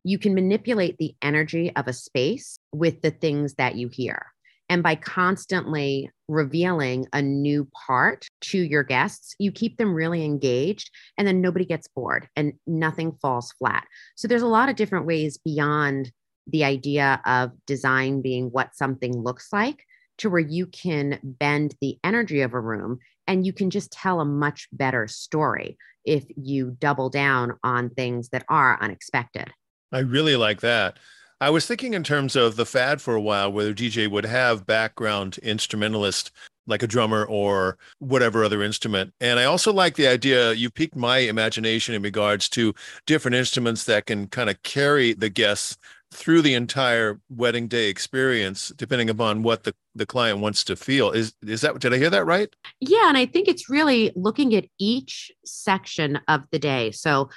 you 0.04 0.18
can 0.18 0.34
manipulate 0.34 0.96
the 0.98 1.14
energy 1.22 1.74
of 1.74 1.88
a 1.88 1.92
space 1.92 2.58
with 2.72 3.02
the 3.02 3.10
things 3.10 3.54
that 3.54 3.74
you 3.74 3.88
hear. 3.88 4.26
And 4.68 4.82
by 4.82 4.96
constantly 4.96 6.10
revealing 6.28 7.06
a 7.12 7.22
new 7.22 7.68
part 7.86 8.26
to 8.42 8.58
your 8.58 8.82
guests, 8.82 9.34
you 9.38 9.50
keep 9.50 9.78
them 9.78 9.94
really 9.94 10.24
engaged 10.24 10.90
and 11.16 11.26
then 11.26 11.40
nobody 11.40 11.64
gets 11.64 11.88
bored 11.88 12.28
and 12.36 12.52
nothing 12.66 13.12
falls 13.22 13.52
flat. 13.52 13.86
So 14.16 14.28
there's 14.28 14.42
a 14.42 14.46
lot 14.46 14.68
of 14.68 14.76
different 14.76 15.06
ways 15.06 15.38
beyond 15.38 16.12
the 16.46 16.64
idea 16.64 17.20
of 17.24 17.52
design 17.66 18.22
being 18.22 18.46
what 18.46 18.74
something 18.74 19.16
looks 19.16 19.52
like 19.52 19.84
to 20.18 20.30
where 20.30 20.40
you 20.40 20.66
can 20.66 21.18
bend 21.22 21.74
the 21.80 21.98
energy 22.04 22.40
of 22.40 22.52
a 22.52 22.60
room 22.60 22.98
and 23.26 23.46
you 23.46 23.52
can 23.52 23.70
just 23.70 23.92
tell 23.92 24.20
a 24.20 24.24
much 24.24 24.68
better 24.72 25.06
story 25.06 25.76
if 26.04 26.24
you 26.36 26.76
double 26.78 27.10
down 27.10 27.54
on 27.62 27.90
things 27.90 28.30
that 28.30 28.44
are 28.48 28.82
unexpected. 28.82 29.52
I 29.92 30.00
really 30.00 30.36
like 30.36 30.60
that. 30.60 30.98
I 31.40 31.50
was 31.50 31.66
thinking 31.66 31.94
in 31.94 32.02
terms 32.02 32.34
of 32.34 32.56
the 32.56 32.66
fad 32.66 33.00
for 33.00 33.14
a 33.14 33.20
while 33.20 33.52
where 33.52 33.72
the 33.72 33.74
DJ 33.74 34.10
would 34.10 34.24
have 34.24 34.66
background 34.66 35.38
instrumentalist 35.38 36.32
like 36.66 36.82
a 36.82 36.86
drummer 36.86 37.24
or 37.24 37.78
whatever 37.98 38.44
other 38.44 38.62
instrument. 38.62 39.14
And 39.20 39.38
I 39.38 39.44
also 39.44 39.72
like 39.72 39.94
the 39.94 40.08
idea 40.08 40.52
you 40.52 40.68
piqued 40.68 40.96
my 40.96 41.18
imagination 41.18 41.94
in 41.94 42.02
regards 42.02 42.48
to 42.50 42.74
different 43.06 43.36
instruments 43.36 43.84
that 43.84 44.06
can 44.06 44.26
kind 44.26 44.50
of 44.50 44.62
carry 44.62 45.14
the 45.14 45.30
guests 45.30 45.78
through 46.12 46.42
the 46.42 46.54
entire 46.54 47.20
wedding 47.28 47.68
day 47.68 47.88
experience 47.88 48.72
depending 48.76 49.10
upon 49.10 49.42
what 49.42 49.64
the, 49.64 49.74
the 49.94 50.06
client 50.06 50.40
wants 50.40 50.64
to 50.64 50.74
feel. 50.76 51.10
Is 51.10 51.34
is 51.46 51.60
that 51.60 51.78
did 51.78 51.92
i 51.92 51.98
hear 51.98 52.10
that 52.10 52.24
right? 52.24 52.48
Yeah 52.80 53.08
and 53.08 53.16
i 53.16 53.26
think 53.26 53.46
it's 53.46 53.68
really 53.68 54.12
looking 54.16 54.54
at 54.54 54.66
each 54.78 55.30
section 55.44 56.18
of 56.26 56.42
the 56.50 56.58
day. 56.58 56.90
So 56.90 57.28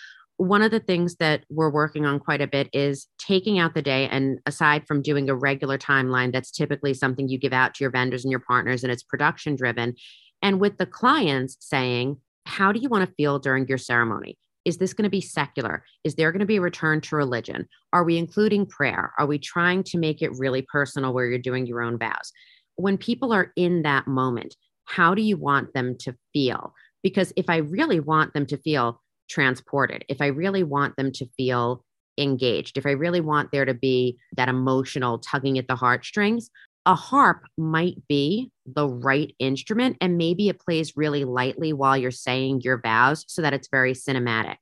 one 0.42 0.64
of 0.64 0.72
the 0.72 0.80
things 0.80 1.18
that 1.18 1.46
we're 1.52 1.70
working 1.70 2.04
on 2.04 2.20
quite 2.20 2.42
a 2.42 2.48
bit 2.48 2.68
is 2.74 3.06
taking 3.20 3.60
out 3.60 3.76
the 3.76 3.82
day 3.82 4.08
and 4.10 4.40
aside 4.48 4.88
from 4.88 5.04
doing 5.04 5.30
a 5.30 5.36
regular 5.36 5.78
timeline 5.78 6.34
that's 6.34 6.50
typically 6.50 6.96
something 6.96 7.30
you 7.30 7.38
give 7.38 7.54
out 7.54 7.76
to 7.76 7.84
your 7.84 7.92
vendors 7.92 8.26
and 8.26 8.32
your 8.32 8.40
partners 8.40 8.82
and 8.82 8.92
it's 8.92 9.04
production 9.04 9.56
driven 9.56 9.94
and 10.42 10.60
with 10.60 10.80
the 10.80 10.86
clients 10.88 11.58
saying 11.60 12.18
how 12.48 12.72
do 12.72 12.80
you 12.80 12.90
want 12.90 13.08
to 13.08 13.14
feel 13.14 13.38
during 13.38 13.68
your 13.68 13.78
ceremony 13.78 14.36
is 14.66 14.78
this 14.78 14.94
going 14.94 15.06
to 15.06 15.10
be 15.10 15.22
secular? 15.22 15.84
Is 16.04 16.14
there 16.14 16.32
going 16.32 16.42
to 16.42 16.46
be 16.46 16.58
a 16.58 16.62
return 16.62 17.02
to 17.02 17.16
religion? 17.16 17.68
Are 17.94 18.04
we 18.04 18.20
including 18.20 18.68
prayer? 18.68 19.12
Are 19.18 19.26
we 19.26 19.40
trying 19.40 19.82
to 19.86 19.98
make 19.98 20.22
it 20.22 20.38
really 20.38 20.62
personal 20.62 21.16
where 21.16 21.26
you're 21.26 21.40
doing 21.40 21.66
your 21.66 21.82
own 21.82 21.98
vows? 21.98 22.32
When 22.76 22.96
people 22.96 23.34
are 23.34 23.52
in 23.56 23.82
that 23.82 24.06
moment, 24.06 24.56
how 24.86 25.16
do 25.16 25.24
you 25.24 25.36
want 25.36 25.74
them 25.74 25.98
to 26.02 26.16
feel? 26.32 26.76
Because 27.02 27.34
if 27.36 27.50
I 27.50 27.58
really 27.58 28.00
want 28.00 28.36
them 28.36 28.46
to 28.46 28.58
feel 28.58 29.02
transported, 29.32 30.06
if 30.10 30.22
I 30.22 30.28
really 30.28 30.64
want 30.64 30.96
them 30.98 31.12
to 31.14 31.26
feel 31.38 31.84
engaged, 32.18 32.78
if 32.78 32.86
I 32.86 32.92
really 32.92 33.22
want 33.22 33.52
there 33.52 33.66
to 33.66 33.74
be 33.74 34.18
that 34.36 34.50
emotional 34.50 35.18
tugging 35.18 35.58
at 35.58 35.68
the 35.68 35.76
heartstrings, 35.76 36.50
a 36.86 36.96
harp 36.96 37.44
might 37.58 37.96
be 38.08 38.52
the 38.66 38.88
right 38.88 39.34
instrument 39.40 39.98
and 40.02 40.18
maybe 40.18 40.50
it 40.50 40.60
plays 40.60 40.98
really 40.98 41.26
lightly 41.26 41.74
while 41.74 41.96
you're 41.96 42.12
saying 42.12 42.62
your 42.64 42.82
vows 42.82 43.24
so 43.28 43.42
that 43.42 43.54
it's 43.54 43.70
very 43.70 43.94
cinematic. 43.94 44.58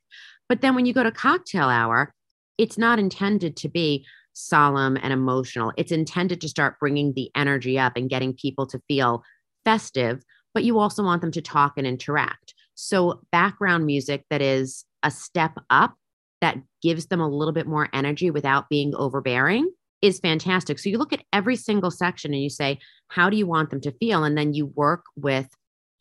But 0.47 0.61
then 0.61 0.75
when 0.75 0.85
you 0.85 0.93
go 0.93 1.03
to 1.03 1.11
cocktail 1.11 1.69
hour, 1.69 2.13
it's 2.57 2.77
not 2.77 2.99
intended 2.99 3.55
to 3.57 3.69
be 3.69 4.05
solemn 4.33 4.97
and 5.01 5.13
emotional. 5.13 5.71
It's 5.77 5.91
intended 5.91 6.41
to 6.41 6.49
start 6.49 6.79
bringing 6.79 7.13
the 7.13 7.31
energy 7.35 7.79
up 7.79 7.93
and 7.95 8.09
getting 8.09 8.33
people 8.33 8.67
to 8.67 8.81
feel 8.87 9.23
festive, 9.63 10.23
but 10.53 10.63
you 10.63 10.77
also 10.79 11.03
want 11.03 11.21
them 11.21 11.31
to 11.31 11.41
talk 11.41 11.73
and 11.77 11.87
interact. 11.87 12.53
So, 12.81 13.19
background 13.29 13.85
music 13.85 14.23
that 14.29 14.41
is 14.41 14.85
a 15.03 15.11
step 15.11 15.57
up 15.69 15.95
that 16.39 16.57
gives 16.81 17.07
them 17.07 17.19
a 17.19 17.27
little 17.27 17.53
bit 17.53 17.67
more 17.67 17.89
energy 17.91 18.31
without 18.31 18.69
being 18.69 18.95
overbearing 18.95 19.69
is 20.01 20.19
fantastic. 20.19 20.79
So 20.79 20.89
you 20.89 20.97
look 20.97 21.11
at 21.11 21.25
every 21.33 21.57
single 21.57 21.91
section 21.91 22.33
and 22.33 22.41
you 22.41 22.49
say, 22.49 22.79
how 23.09 23.29
do 23.29 23.35
you 23.35 23.45
want 23.45 23.69
them 23.69 23.81
to 23.81 23.91
feel? 23.91 24.23
And 24.23 24.37
then 24.37 24.53
you 24.53 24.67
work 24.67 25.03
with 25.17 25.49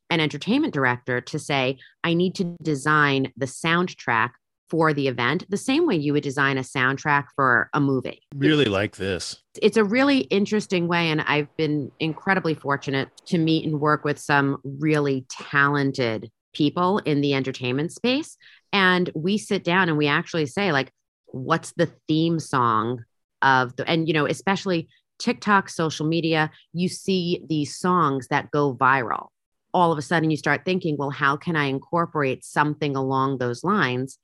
an 0.08 0.20
entertainment 0.20 0.73
director 0.73 1.20
to 1.20 1.38
say, 1.40 1.78
I 2.04 2.14
need 2.14 2.37
to 2.37 2.56
design 2.62 3.32
the 3.37 3.47
soundtrack 3.47 4.30
for 4.70 4.92
the 4.94 5.08
event 5.08 5.47
the 5.49 5.56
same 5.56 5.85
way 5.85 5.97
you 5.97 6.12
would 6.12 6.23
design 6.23 6.58
a 6.58 6.62
soundtrack 6.62 7.25
for 7.35 7.70
a 7.75 7.80
movie. 7.80 8.23
Really 8.37 8.66
like 8.66 8.97
this. 8.97 9.42
It's 9.61 9.76
a 9.76 9.85
really 9.85 10.20
interesting 10.20 10.87
way. 10.87 11.11
And 11.11 11.23
I've 11.23 11.54
been 11.56 11.90
incredibly 11.99 12.54
fortunate 12.54 13.08
to 13.26 13.38
meet 13.38 13.64
and 13.64 13.80
work 13.80 14.04
with 14.04 14.20
some 14.20 14.61
really 14.62 15.26
talented 15.28 16.30
people 16.59 16.99
in 16.99 17.23
the 17.23 17.33
entertainment 17.33 17.93
space. 17.93 18.37
And 18.73 19.11
we 19.15 19.38
sit 19.38 19.65
down 19.65 19.88
and 19.88 19.97
we 19.97 20.09
actually 20.09 20.47
say, 20.47 20.73
like, 20.73 20.93
what's 21.27 21.73
the 21.73 21.91
theme 22.07 22.38
song 22.38 23.05
of 23.41 23.77
the 23.77 23.88
and 23.88 24.09
you 24.09 24.15
know 24.15 24.27
especially 24.27 24.88
TikTok, 25.19 25.69
social 25.69 26.07
media, 26.07 26.50
you 26.73 26.88
see 26.88 27.43
these 27.49 27.77
songs 27.77 28.29
that 28.29 28.50
go 28.50 28.75
viral. 28.75 29.29
All 29.75 29.93
of 29.93 29.99
a 29.99 30.03
sudden, 30.03 30.31
you 30.31 30.37
start 30.37 30.65
thinking, 30.65 30.97
well, 30.97 31.11
how 31.11 31.37
can 31.37 31.57
I 31.57 31.65
incorporate 31.65 32.45
something 32.45 32.97
along 32.97 33.38
those 33.38 33.65
lines 33.65 34.19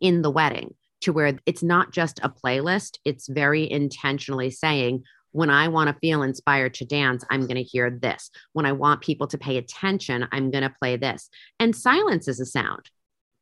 in 0.00 0.22
the 0.22 0.30
wedding 0.30 0.74
to 1.02 1.12
where 1.12 1.38
it's 1.46 1.62
not 1.62 1.92
just 1.92 2.18
a 2.22 2.30
playlist? 2.30 2.98
It's 3.04 3.28
very 3.28 3.70
intentionally 3.70 4.50
saying, 4.50 5.04
when 5.32 5.50
I 5.50 5.68
want 5.68 5.88
to 5.88 6.00
feel 6.00 6.22
inspired 6.22 6.74
to 6.74 6.84
dance, 6.84 7.24
I'm 7.30 7.42
going 7.42 7.56
to 7.56 7.62
hear 7.62 7.90
this. 7.90 8.30
When 8.52 8.66
I 8.66 8.72
want 8.72 9.02
people 9.02 9.26
to 9.28 9.38
pay 9.38 9.56
attention, 9.56 10.26
I'm 10.32 10.50
going 10.50 10.62
to 10.62 10.74
play 10.80 10.96
this. 10.96 11.28
And 11.60 11.74
silence 11.74 12.28
is 12.28 12.40
a 12.40 12.46
sound. 12.46 12.90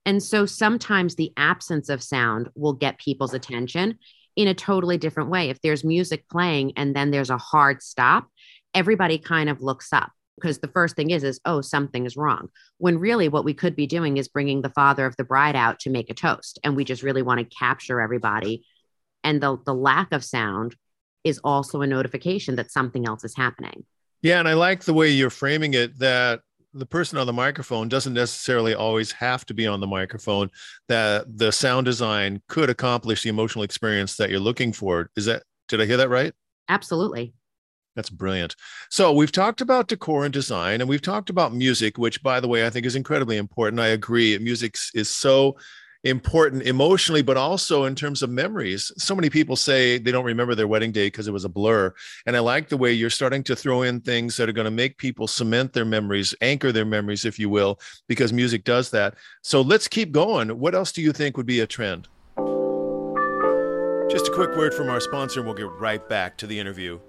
And 0.04 0.22
so 0.22 0.46
sometimes 0.46 1.14
the 1.14 1.32
absence 1.36 1.88
of 1.88 2.02
sound 2.02 2.48
will 2.54 2.72
get 2.72 2.98
people's 2.98 3.34
attention 3.34 3.98
in 4.36 4.48
a 4.48 4.54
totally 4.54 4.98
different 4.98 5.30
way. 5.30 5.50
If 5.50 5.60
there's 5.62 5.84
music 5.84 6.28
playing 6.28 6.72
and 6.76 6.94
then 6.94 7.10
there's 7.10 7.30
a 7.30 7.38
hard 7.38 7.82
stop, 7.82 8.28
everybody 8.74 9.18
kind 9.18 9.48
of 9.48 9.62
looks 9.62 9.92
up 9.92 10.12
because 10.36 10.58
the 10.58 10.68
first 10.68 10.96
thing 10.96 11.10
is 11.10 11.24
is 11.24 11.40
oh 11.46 11.60
something 11.62 12.04
is 12.04 12.16
wrong 12.16 12.48
when 12.78 12.98
really 12.98 13.28
what 13.28 13.44
we 13.44 13.54
could 13.54 13.74
be 13.74 13.86
doing 13.86 14.18
is 14.18 14.28
bringing 14.28 14.60
the 14.60 14.70
father 14.70 15.06
of 15.06 15.16
the 15.16 15.24
bride 15.24 15.56
out 15.56 15.80
to 15.80 15.90
make 15.90 16.10
a 16.10 16.14
toast 16.14 16.58
and 16.62 16.76
we 16.76 16.84
just 16.84 17.02
really 17.02 17.22
want 17.22 17.40
to 17.40 17.56
capture 17.56 18.00
everybody 18.00 18.64
and 19.24 19.42
the 19.42 19.56
the 19.64 19.74
lack 19.74 20.12
of 20.12 20.22
sound 20.22 20.76
is 21.26 21.40
also 21.44 21.82
a 21.82 21.86
notification 21.86 22.56
that 22.56 22.70
something 22.70 23.06
else 23.06 23.24
is 23.24 23.36
happening. 23.36 23.84
Yeah 24.22 24.38
and 24.38 24.48
i 24.48 24.54
like 24.54 24.84
the 24.84 24.94
way 24.94 25.10
you're 25.10 25.30
framing 25.30 25.74
it 25.74 25.98
that 25.98 26.40
the 26.76 26.86
person 26.86 27.16
on 27.18 27.26
the 27.26 27.32
microphone 27.32 27.88
doesn't 27.88 28.12
necessarily 28.12 28.74
always 28.74 29.10
have 29.12 29.46
to 29.46 29.54
be 29.54 29.66
on 29.66 29.80
the 29.80 29.86
microphone 29.86 30.50
that 30.88 31.24
the 31.38 31.50
sound 31.50 31.86
design 31.86 32.42
could 32.48 32.68
accomplish 32.68 33.22
the 33.22 33.30
emotional 33.30 33.64
experience 33.64 34.16
that 34.16 34.28
you're 34.28 34.38
looking 34.38 34.72
for. 34.72 35.10
Is 35.16 35.24
that 35.24 35.42
did 35.68 35.80
i 35.80 35.86
hear 35.86 35.96
that 35.96 36.10
right? 36.10 36.32
Absolutely. 36.68 37.34
That's 37.94 38.10
brilliant. 38.10 38.56
So 38.90 39.12
we've 39.12 39.32
talked 39.32 39.62
about 39.62 39.88
decor 39.88 40.24
and 40.24 40.32
design 40.32 40.80
and 40.80 40.88
we've 40.88 41.00
talked 41.00 41.30
about 41.30 41.54
music 41.54 41.96
which 41.96 42.22
by 42.22 42.40
the 42.40 42.48
way 42.48 42.66
i 42.66 42.70
think 42.70 42.84
is 42.86 42.96
incredibly 42.96 43.38
important. 43.38 43.80
I 43.80 43.88
agree 43.88 44.38
music 44.38 44.76
is 44.94 45.08
so 45.08 45.56
important 46.06 46.62
emotionally, 46.62 47.22
but 47.22 47.36
also 47.36 47.84
in 47.84 47.94
terms 47.94 48.22
of 48.22 48.30
memories. 48.30 48.92
So 48.96 49.14
many 49.14 49.28
people 49.28 49.56
say 49.56 49.98
they 49.98 50.12
don't 50.12 50.24
remember 50.24 50.54
their 50.54 50.68
wedding 50.68 50.92
day 50.92 51.06
because 51.06 51.26
it 51.26 51.32
was 51.32 51.44
a 51.44 51.48
blur. 51.48 51.92
And 52.26 52.36
I 52.36 52.40
like 52.40 52.68
the 52.68 52.76
way 52.76 52.92
you're 52.92 53.10
starting 53.10 53.42
to 53.44 53.56
throw 53.56 53.82
in 53.82 54.00
things 54.00 54.36
that 54.36 54.48
are 54.48 54.52
going 54.52 54.66
to 54.66 54.70
make 54.70 54.98
people 54.98 55.26
cement 55.26 55.72
their 55.72 55.84
memories, 55.84 56.34
anchor 56.40 56.70
their 56.70 56.84
memories, 56.84 57.24
if 57.24 57.38
you 57.38 57.50
will, 57.50 57.80
because 58.06 58.32
music 58.32 58.64
does 58.64 58.90
that. 58.90 59.14
So 59.42 59.60
let's 59.60 59.88
keep 59.88 60.12
going. 60.12 60.48
What 60.58 60.74
else 60.74 60.92
do 60.92 61.02
you 61.02 61.12
think 61.12 61.36
would 61.36 61.46
be 61.46 61.60
a 61.60 61.66
trend? 61.66 62.08
Just 64.08 64.28
a 64.28 64.32
quick 64.32 64.56
word 64.56 64.72
from 64.72 64.88
our 64.88 65.00
sponsor, 65.00 65.40
and 65.40 65.46
we'll 65.48 65.56
get 65.56 65.68
right 65.80 66.08
back 66.08 66.36
to 66.38 66.46
the 66.46 66.58
interview. 66.58 67.00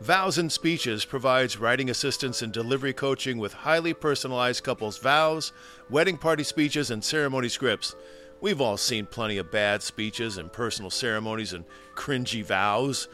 Vows 0.00 0.38
and 0.38 0.50
Speeches 0.50 1.04
provides 1.04 1.58
writing 1.58 1.90
assistance 1.90 2.40
and 2.40 2.50
delivery 2.50 2.94
coaching 2.94 3.36
with 3.36 3.52
highly 3.52 3.92
personalized 3.92 4.64
couples' 4.64 4.96
vows, 4.96 5.52
wedding 5.90 6.16
party 6.16 6.42
speeches, 6.42 6.90
and 6.90 7.04
ceremony 7.04 7.50
scripts. 7.50 7.94
We've 8.40 8.60
all 8.60 8.76
seen 8.76 9.06
plenty 9.06 9.38
of 9.38 9.50
bad 9.50 9.82
speeches 9.82 10.38
and 10.38 10.52
personal 10.52 10.90
ceremonies 10.90 11.52
and 11.52 11.64
cringy 11.94 12.44
vows. 12.44 13.08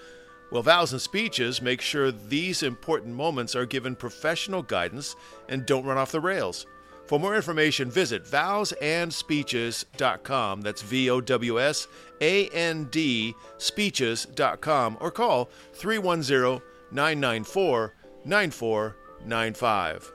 Well, 0.52 0.62
vows 0.62 0.92
and 0.92 1.00
speeches 1.00 1.61
make 1.61 1.80
sure 1.80 2.12
these 2.12 2.62
important 2.62 3.14
moments 3.14 3.56
are 3.56 3.66
given 3.66 3.97
professional 3.97 4.62
guidance 4.62 5.16
and 5.49 5.66
don't 5.66 5.85
run 5.85 5.99
off 5.99 6.12
the 6.12 6.21
rails. 6.21 6.66
For 7.06 7.18
more 7.21 7.37
information, 7.37 7.90
visit 7.90 8.25
vowsandspeeches.com. 8.25 10.61
That's 10.61 10.83
V 10.83 11.11
O 11.11 11.21
W 11.21 11.61
S 11.61 11.88
A 12.21 12.49
N 12.49 12.88
D 12.90 13.35
speeches.com 13.59 14.99
or 15.00 15.11
call 15.11 15.50
310 15.75 16.62
994 16.92 17.95
9495. 18.25 20.12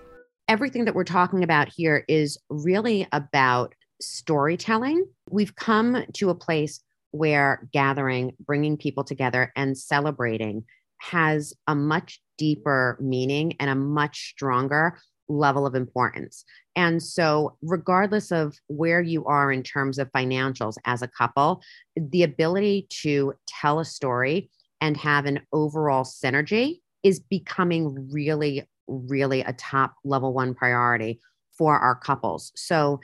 Everything 0.48 0.86
that 0.86 0.96
we're 0.96 1.03
talking 1.06 1.44
about 1.44 1.70
here 1.70 2.03
is 2.10 2.38
really 2.50 3.08
about 3.13 3.74
storytelling. 4.01 5.05
We've 5.29 5.55
come 5.55 6.03
to 6.13 6.29
a 6.29 6.36
place 6.36 6.81
where 7.12 7.67
gathering, 7.74 8.34
bringing 8.39 8.77
people 8.77 9.03
together, 9.03 9.51
and 9.55 9.77
celebrating 9.77 10.63
has 11.00 11.53
a 11.67 11.75
much 11.75 12.22
deeper 12.38 12.98
meaning 13.01 13.53
and 13.60 13.70
a 13.70 13.75
much 13.75 14.31
stronger 14.31 14.98
level 15.27 15.65
of 15.65 15.75
importance. 15.75 16.43
And 16.75 17.01
so, 17.01 17.58
regardless 17.62 18.31
of 18.31 18.58
where 18.67 19.01
you 19.01 19.25
are 19.25 19.51
in 19.51 19.63
terms 19.63 20.00
of 20.00 20.12
financials 20.12 20.75
as 20.86 21.01
a 21.01 21.08
couple, 21.08 21.62
the 21.96 22.24
ability 22.24 22.88
to 23.01 23.34
tell 23.48 23.79
a 23.79 23.86
story 23.86 24.50
and 24.79 24.96
have 24.98 25.25
an 25.25 25.41
overall 25.51 26.03
synergy 26.03 26.79
is 27.03 27.20
becoming 27.20 28.10
really, 28.12 28.63
really 28.88 29.41
a 29.41 29.53
top 29.53 29.96
level 30.03 30.34
one 30.34 30.53
priority 30.53 31.20
for 31.58 31.77
our 31.77 31.96
couples. 31.96 32.51
So, 32.55 33.00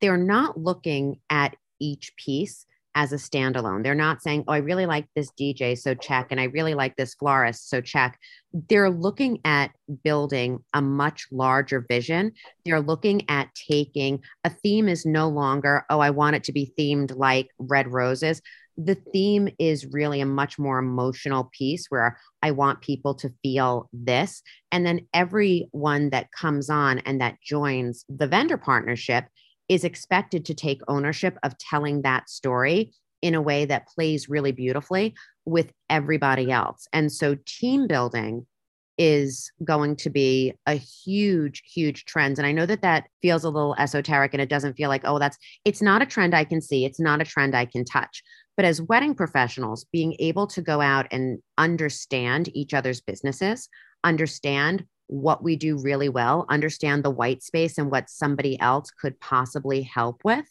they're 0.00 0.16
not 0.16 0.58
looking 0.58 1.20
at 1.30 1.56
each 1.80 2.14
piece 2.16 2.66
as 2.98 3.12
a 3.12 3.16
standalone. 3.16 3.84
They're 3.84 3.94
not 3.94 4.22
saying, 4.22 4.44
oh, 4.48 4.52
I 4.52 4.56
really 4.58 4.86
like 4.86 5.06
this 5.14 5.30
DJ, 5.38 5.78
so 5.78 5.94
check, 5.94 6.28
and 6.32 6.40
I 6.40 6.44
really 6.44 6.74
like 6.74 6.96
this 6.96 7.14
florist, 7.14 7.70
so 7.70 7.80
check. 7.80 8.18
They're 8.68 8.90
looking 8.90 9.38
at 9.44 9.70
building 10.02 10.64
a 10.74 10.82
much 10.82 11.28
larger 11.30 11.84
vision. 11.88 12.32
They're 12.64 12.80
looking 12.80 13.22
at 13.28 13.54
taking 13.54 14.20
a 14.42 14.50
theme 14.50 14.88
is 14.88 15.06
no 15.06 15.28
longer, 15.28 15.84
oh, 15.90 16.00
I 16.00 16.10
want 16.10 16.36
it 16.36 16.44
to 16.44 16.52
be 16.52 16.72
themed 16.76 17.16
like 17.16 17.50
red 17.58 17.86
roses. 17.86 18.42
The 18.76 18.96
theme 19.12 19.48
is 19.60 19.86
really 19.86 20.20
a 20.20 20.26
much 20.26 20.58
more 20.58 20.80
emotional 20.80 21.50
piece 21.56 21.86
where 21.90 22.18
I 22.42 22.50
want 22.50 22.80
people 22.80 23.14
to 23.16 23.32
feel 23.42 23.88
this. 23.92 24.42
And 24.72 24.84
then 24.84 25.06
everyone 25.14 26.10
that 26.10 26.32
comes 26.32 26.68
on 26.68 26.98
and 27.00 27.20
that 27.20 27.40
joins 27.42 28.04
the 28.08 28.26
vendor 28.26 28.56
partnership 28.56 29.26
is 29.68 29.84
expected 29.84 30.44
to 30.46 30.54
take 30.54 30.80
ownership 30.88 31.38
of 31.42 31.58
telling 31.58 32.02
that 32.02 32.28
story 32.28 32.92
in 33.22 33.34
a 33.34 33.42
way 33.42 33.64
that 33.64 33.88
plays 33.88 34.28
really 34.28 34.52
beautifully 34.52 35.14
with 35.44 35.72
everybody 35.90 36.50
else. 36.50 36.86
And 36.92 37.10
so 37.10 37.36
team 37.46 37.86
building 37.86 38.46
is 38.96 39.52
going 39.62 39.94
to 39.94 40.10
be 40.10 40.52
a 40.66 40.74
huge 40.74 41.62
huge 41.72 42.04
trend. 42.04 42.36
And 42.36 42.46
i 42.46 42.52
know 42.52 42.66
that 42.66 42.82
that 42.82 43.04
feels 43.22 43.44
a 43.44 43.50
little 43.50 43.76
esoteric 43.78 44.34
and 44.34 44.42
it 44.42 44.48
doesn't 44.48 44.74
feel 44.74 44.88
like 44.88 45.02
oh 45.04 45.20
that's 45.20 45.38
it's 45.64 45.80
not 45.80 46.02
a 46.02 46.06
trend 46.06 46.34
i 46.34 46.44
can 46.44 46.60
see. 46.60 46.84
It's 46.84 47.00
not 47.00 47.20
a 47.20 47.24
trend 47.24 47.54
i 47.54 47.64
can 47.64 47.84
touch. 47.84 48.22
But 48.56 48.64
as 48.64 48.82
wedding 48.82 49.14
professionals 49.14 49.86
being 49.92 50.16
able 50.18 50.48
to 50.48 50.60
go 50.60 50.80
out 50.80 51.06
and 51.12 51.38
understand 51.56 52.50
each 52.54 52.74
other's 52.74 53.00
businesses 53.00 53.68
understand 54.04 54.84
what 55.08 55.42
we 55.42 55.56
do 55.56 55.78
really 55.78 56.08
well, 56.08 56.46
understand 56.48 57.02
the 57.02 57.10
white 57.10 57.42
space 57.42 57.78
and 57.78 57.90
what 57.90 58.08
somebody 58.08 58.60
else 58.60 58.90
could 58.90 59.18
possibly 59.20 59.82
help 59.82 60.20
with 60.24 60.44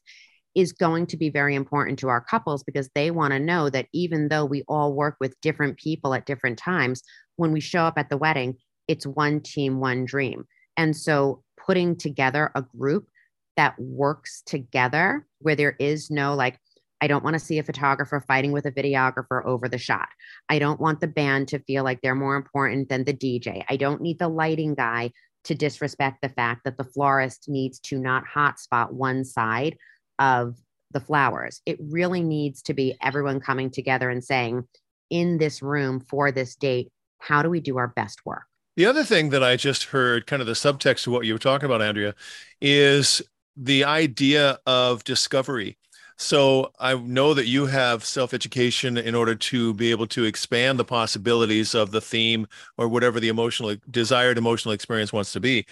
is 0.55 0.73
going 0.73 1.05
to 1.05 1.17
be 1.17 1.29
very 1.29 1.53
important 1.53 1.99
to 1.99 2.09
our 2.09 2.19
couples 2.19 2.63
because 2.63 2.89
they 2.95 3.11
want 3.11 3.31
to 3.31 3.39
know 3.39 3.69
that 3.69 3.87
even 3.93 4.27
though 4.27 4.43
we 4.43 4.63
all 4.67 4.93
work 4.93 5.15
with 5.19 5.39
different 5.41 5.77
people 5.77 6.15
at 6.15 6.25
different 6.25 6.57
times, 6.57 7.03
when 7.35 7.51
we 7.51 7.59
show 7.59 7.81
up 7.81 7.93
at 7.97 8.09
the 8.09 8.17
wedding, 8.17 8.55
it's 8.87 9.05
one 9.05 9.39
team, 9.39 9.79
one 9.79 10.05
dream. 10.05 10.45
And 10.75 10.95
so 10.95 11.43
putting 11.63 11.95
together 11.95 12.51
a 12.55 12.63
group 12.63 13.07
that 13.55 13.79
works 13.79 14.41
together 14.45 15.27
where 15.39 15.55
there 15.55 15.75
is 15.79 16.09
no 16.09 16.33
like, 16.33 16.59
I 17.01 17.07
don't 17.07 17.23
want 17.23 17.35
to 17.35 17.39
see 17.39 17.59
a 17.59 17.63
photographer 17.63 18.23
fighting 18.27 18.51
with 18.51 18.65
a 18.65 18.71
videographer 18.71 19.45
over 19.45 19.67
the 19.69 19.77
shot. 19.77 20.07
I 20.49 20.59
don't 20.59 20.79
want 20.79 20.99
the 20.99 21.07
band 21.07 21.49
to 21.49 21.59
feel 21.59 21.83
like 21.83 22.01
they're 22.01 22.15
more 22.15 22.35
important 22.35 22.89
than 22.89 23.03
the 23.03 23.13
DJ. 23.13 23.63
I 23.69 23.77
don't 23.77 24.01
need 24.01 24.19
the 24.19 24.27
lighting 24.27 24.73
guy 24.73 25.11
to 25.43 25.55
disrespect 25.55 26.21
the 26.21 26.29
fact 26.29 26.65
that 26.65 26.77
the 26.77 26.83
florist 26.83 27.47
needs 27.47 27.79
to 27.79 27.99
not 27.99 28.23
hotspot 28.25 28.91
one 28.91 29.23
side 29.23 29.77
of 30.19 30.57
the 30.91 30.99
flowers. 30.99 31.61
It 31.65 31.77
really 31.79 32.23
needs 32.23 32.61
to 32.63 32.73
be 32.73 32.97
everyone 33.01 33.39
coming 33.39 33.69
together 33.69 34.09
and 34.09 34.23
saying, 34.23 34.67
in 35.09 35.37
this 35.37 35.61
room 35.61 35.99
for 35.99 36.31
this 36.31 36.55
date, 36.55 36.89
how 37.19 37.41
do 37.41 37.49
we 37.49 37.59
do 37.59 37.77
our 37.77 37.87
best 37.87 38.25
work? 38.25 38.43
The 38.75 38.85
other 38.85 39.03
thing 39.03 39.29
that 39.29 39.43
I 39.43 39.55
just 39.55 39.85
heard, 39.85 40.27
kind 40.27 40.41
of 40.41 40.47
the 40.47 40.53
subtext 40.53 41.03
to 41.03 41.11
what 41.11 41.25
you 41.25 41.33
were 41.33 41.39
talking 41.39 41.65
about, 41.65 41.81
Andrea, 41.81 42.13
is 42.61 43.21
the 43.55 43.85
idea 43.85 44.59
of 44.67 45.03
discovery. 45.03 45.77
So 46.17 46.71
I 46.79 46.95
know 46.95 47.33
that 47.35 47.45
you 47.45 47.67
have 47.67 48.03
self 48.03 48.33
education 48.33 48.97
in 48.97 49.13
order 49.13 49.35
to 49.35 49.73
be 49.75 49.91
able 49.91 50.07
to 50.07 50.23
expand 50.25 50.79
the 50.79 50.85
possibilities 50.85 51.75
of 51.75 51.91
the 51.91 52.01
theme 52.01 52.47
or 52.77 52.87
whatever 52.87 53.19
the 53.19 53.29
emotional 53.29 53.75
desired 53.89 54.37
emotional 54.37 54.73
experience 54.73 55.13
wants 55.13 55.31
to 55.33 55.39
be. 55.39 55.65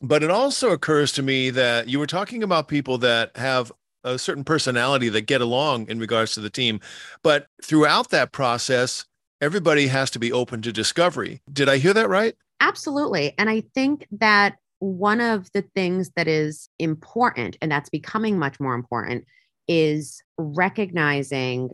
But 0.00 0.22
it 0.22 0.30
also 0.30 0.70
occurs 0.70 1.12
to 1.12 1.22
me 1.22 1.50
that 1.50 1.88
you 1.88 1.98
were 1.98 2.06
talking 2.06 2.44
about 2.44 2.68
people 2.68 2.98
that 2.98 3.36
have 3.36 3.72
a 4.04 4.18
certain 4.18 4.44
personality 4.44 5.08
that 5.08 5.22
get 5.22 5.40
along 5.40 5.88
in 5.88 5.98
regards 5.98 6.32
to 6.34 6.40
the 6.40 6.50
team. 6.50 6.80
But 7.22 7.48
throughout 7.64 8.10
that 8.10 8.30
process, 8.30 9.04
everybody 9.40 9.88
has 9.88 10.10
to 10.12 10.20
be 10.20 10.32
open 10.32 10.62
to 10.62 10.72
discovery. 10.72 11.42
Did 11.52 11.68
I 11.68 11.78
hear 11.78 11.92
that 11.94 12.08
right? 12.08 12.36
Absolutely. 12.60 13.34
And 13.36 13.50
I 13.50 13.62
think 13.74 14.06
that 14.12 14.56
one 14.78 15.20
of 15.20 15.50
the 15.52 15.62
things 15.74 16.10
that 16.14 16.28
is 16.28 16.68
important, 16.78 17.56
and 17.60 17.70
that's 17.70 17.90
becoming 17.90 18.38
much 18.38 18.60
more 18.60 18.74
important, 18.74 19.24
is 19.68 20.22
recognizing 20.38 21.70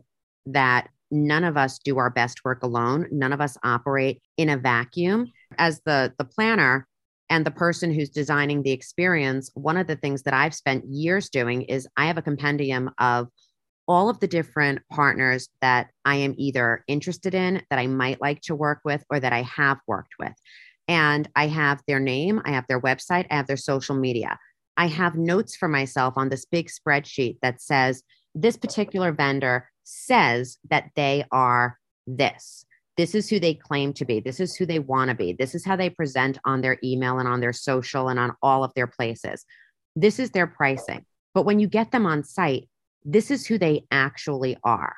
that 0.47 0.89
none 1.11 1.45
of 1.45 1.57
us 1.57 1.79
do 1.79 1.99
our 1.99 2.11
best 2.11 2.45
work 2.45 2.63
alone. 2.63 3.07
None 3.11 3.33
of 3.33 3.41
us 3.41 3.57
operate 3.63 4.21
in 4.37 4.49
a 4.49 4.57
vacuum. 4.57 5.31
As 5.57 5.81
the, 5.87 6.13
the 6.19 6.25
planner 6.25 6.87
and 7.31 7.47
the 7.47 7.51
person 7.51 7.93
who's 7.95 8.11
designing 8.11 8.63
the 8.63 8.73
experience, 8.73 9.51
one 9.55 9.77
of 9.77 9.87
the 9.87 9.97
things 9.97 10.23
that 10.25 10.35
I've 10.35 10.55
spent 10.55 10.85
years 10.87 11.29
doing 11.31 11.63
is 11.63 11.89
I 11.97 12.07
have 12.07 12.19
a 12.19 12.23
compendium 12.23 12.91
of 12.99 13.29
all 13.87 14.09
of 14.09 14.19
the 14.21 14.27
different 14.27 14.81
partners 14.91 15.49
that 15.61 15.89
I 16.05 16.17
am 16.17 16.35
either 16.37 16.83
interested 16.89 17.35
in, 17.35 17.63
that 17.71 17.79
I 17.79 17.87
might 17.87 18.21
like 18.21 18.41
to 18.43 18.55
work 18.55 18.81
with, 18.85 19.05
or 19.11 19.21
that 19.21 19.33
I 19.33 19.43
have 19.43 19.79
worked 19.87 20.15
with. 20.19 20.33
And 20.89 21.29
I 21.37 21.47
have 21.49 21.83
their 21.87 22.01
name, 22.01 22.43
I 22.45 22.53
have 22.53 22.67
their 22.67 22.81
website, 22.81 23.27
I 23.31 23.37
have 23.37 23.47
their 23.47 23.57
social 23.57 23.95
media. 23.95 24.39
I 24.77 24.87
have 24.87 25.17
notes 25.17 25.57
for 25.57 25.69
myself 25.69 26.15
on 26.17 26.29
this 26.29 26.45
big 26.45 26.69
spreadsheet 26.69 27.39
that 27.43 27.61
says 27.61 28.03
this 28.35 28.57
particular 28.57 29.13
vendor 29.13 29.71
says 29.85 30.59
that 30.71 30.91
they 30.97 31.25
are 31.31 31.79
this. 32.07 32.65
This 32.97 33.15
is 33.15 33.29
who 33.29 33.41
they 33.41 33.55
claim 33.55 33.93
to 33.95 34.05
be. 34.05 34.21
This 34.21 34.41
is 34.41 34.55
who 34.57 34.67
they 34.67 34.79
want 34.79 35.11
to 35.11 35.17
be. 35.17 35.33
This 35.33 35.55
is 35.55 35.65
how 35.65 35.77
they 35.77 35.91
present 35.91 36.39
on 36.45 36.61
their 36.61 36.79
email 36.83 37.19
and 37.19 37.29
on 37.29 37.41
their 37.41 37.53
social 37.53 38.09
and 38.09 38.19
on 38.19 38.33
all 38.43 38.63
of 38.63 38.73
their 38.75 38.87
places. 38.87 39.45
This 39.97 40.19
is 40.19 40.31
their 40.31 40.47
pricing. 40.47 41.05
But 41.35 41.45
when 41.45 41.59
you 41.59 41.67
get 41.67 41.91
them 41.91 42.07
on 42.07 42.23
site, 42.23 42.69
this 43.05 43.31
is 43.31 43.47
who 43.47 43.59
they 43.59 43.85
actually 43.91 44.57
are. 44.63 44.97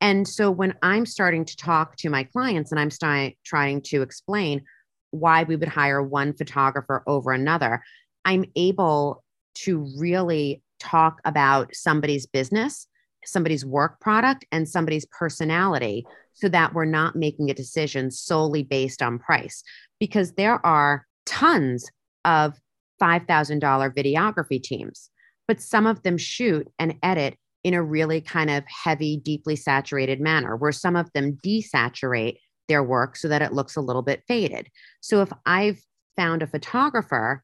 And 0.00 0.26
so 0.26 0.50
when 0.50 0.74
I'm 0.82 1.06
starting 1.06 1.44
to 1.44 1.56
talk 1.56 1.96
to 1.96 2.10
my 2.10 2.24
clients 2.24 2.70
and 2.70 2.80
I'm 2.80 2.90
st- 2.90 3.36
trying 3.44 3.82
to 3.82 4.02
explain 4.02 4.64
why 5.10 5.42
we 5.42 5.56
would 5.56 5.68
hire 5.68 6.02
one 6.02 6.34
photographer 6.34 7.02
over 7.06 7.32
another, 7.32 7.82
I'm 8.28 8.44
able 8.56 9.24
to 9.64 9.90
really 9.96 10.62
talk 10.78 11.18
about 11.24 11.74
somebody's 11.74 12.26
business, 12.26 12.86
somebody's 13.24 13.64
work 13.64 14.00
product, 14.00 14.44
and 14.52 14.68
somebody's 14.68 15.06
personality 15.06 16.04
so 16.34 16.50
that 16.50 16.74
we're 16.74 16.84
not 16.84 17.16
making 17.16 17.50
a 17.50 17.54
decision 17.54 18.10
solely 18.10 18.62
based 18.62 19.00
on 19.00 19.18
price. 19.18 19.62
Because 19.98 20.32
there 20.32 20.64
are 20.66 21.06
tons 21.24 21.90
of 22.26 22.60
$5,000 23.00 23.60
videography 23.96 24.62
teams, 24.62 25.08
but 25.46 25.62
some 25.62 25.86
of 25.86 26.02
them 26.02 26.18
shoot 26.18 26.68
and 26.78 26.96
edit 27.02 27.34
in 27.64 27.72
a 27.72 27.82
really 27.82 28.20
kind 28.20 28.50
of 28.50 28.62
heavy, 28.66 29.16
deeply 29.16 29.56
saturated 29.56 30.20
manner, 30.20 30.54
where 30.54 30.70
some 30.70 30.96
of 30.96 31.10
them 31.14 31.38
desaturate 31.42 32.36
their 32.68 32.84
work 32.84 33.16
so 33.16 33.26
that 33.28 33.40
it 33.40 33.54
looks 33.54 33.74
a 33.74 33.80
little 33.80 34.02
bit 34.02 34.22
faded. 34.28 34.68
So 35.00 35.22
if 35.22 35.32
I've 35.46 35.80
found 36.14 36.42
a 36.42 36.46
photographer 36.46 37.42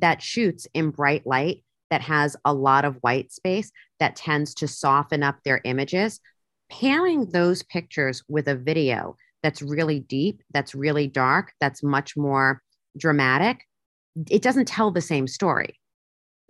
that 0.00 0.22
shoots 0.22 0.66
in 0.74 0.90
bright 0.90 1.26
light 1.26 1.62
that 1.90 2.00
has 2.00 2.36
a 2.44 2.52
lot 2.52 2.84
of 2.84 2.96
white 3.02 3.32
space 3.32 3.70
that 4.00 4.16
tends 4.16 4.54
to 4.54 4.68
soften 4.68 5.22
up 5.22 5.36
their 5.44 5.60
images 5.64 6.20
pairing 6.70 7.26
those 7.30 7.62
pictures 7.62 8.22
with 8.28 8.48
a 8.48 8.56
video 8.56 9.16
that's 9.42 9.62
really 9.62 10.00
deep 10.00 10.42
that's 10.52 10.74
really 10.74 11.06
dark 11.06 11.52
that's 11.60 11.82
much 11.82 12.16
more 12.16 12.62
dramatic 12.96 13.64
it 14.30 14.42
doesn't 14.42 14.68
tell 14.68 14.90
the 14.90 15.00
same 15.00 15.26
story. 15.26 15.80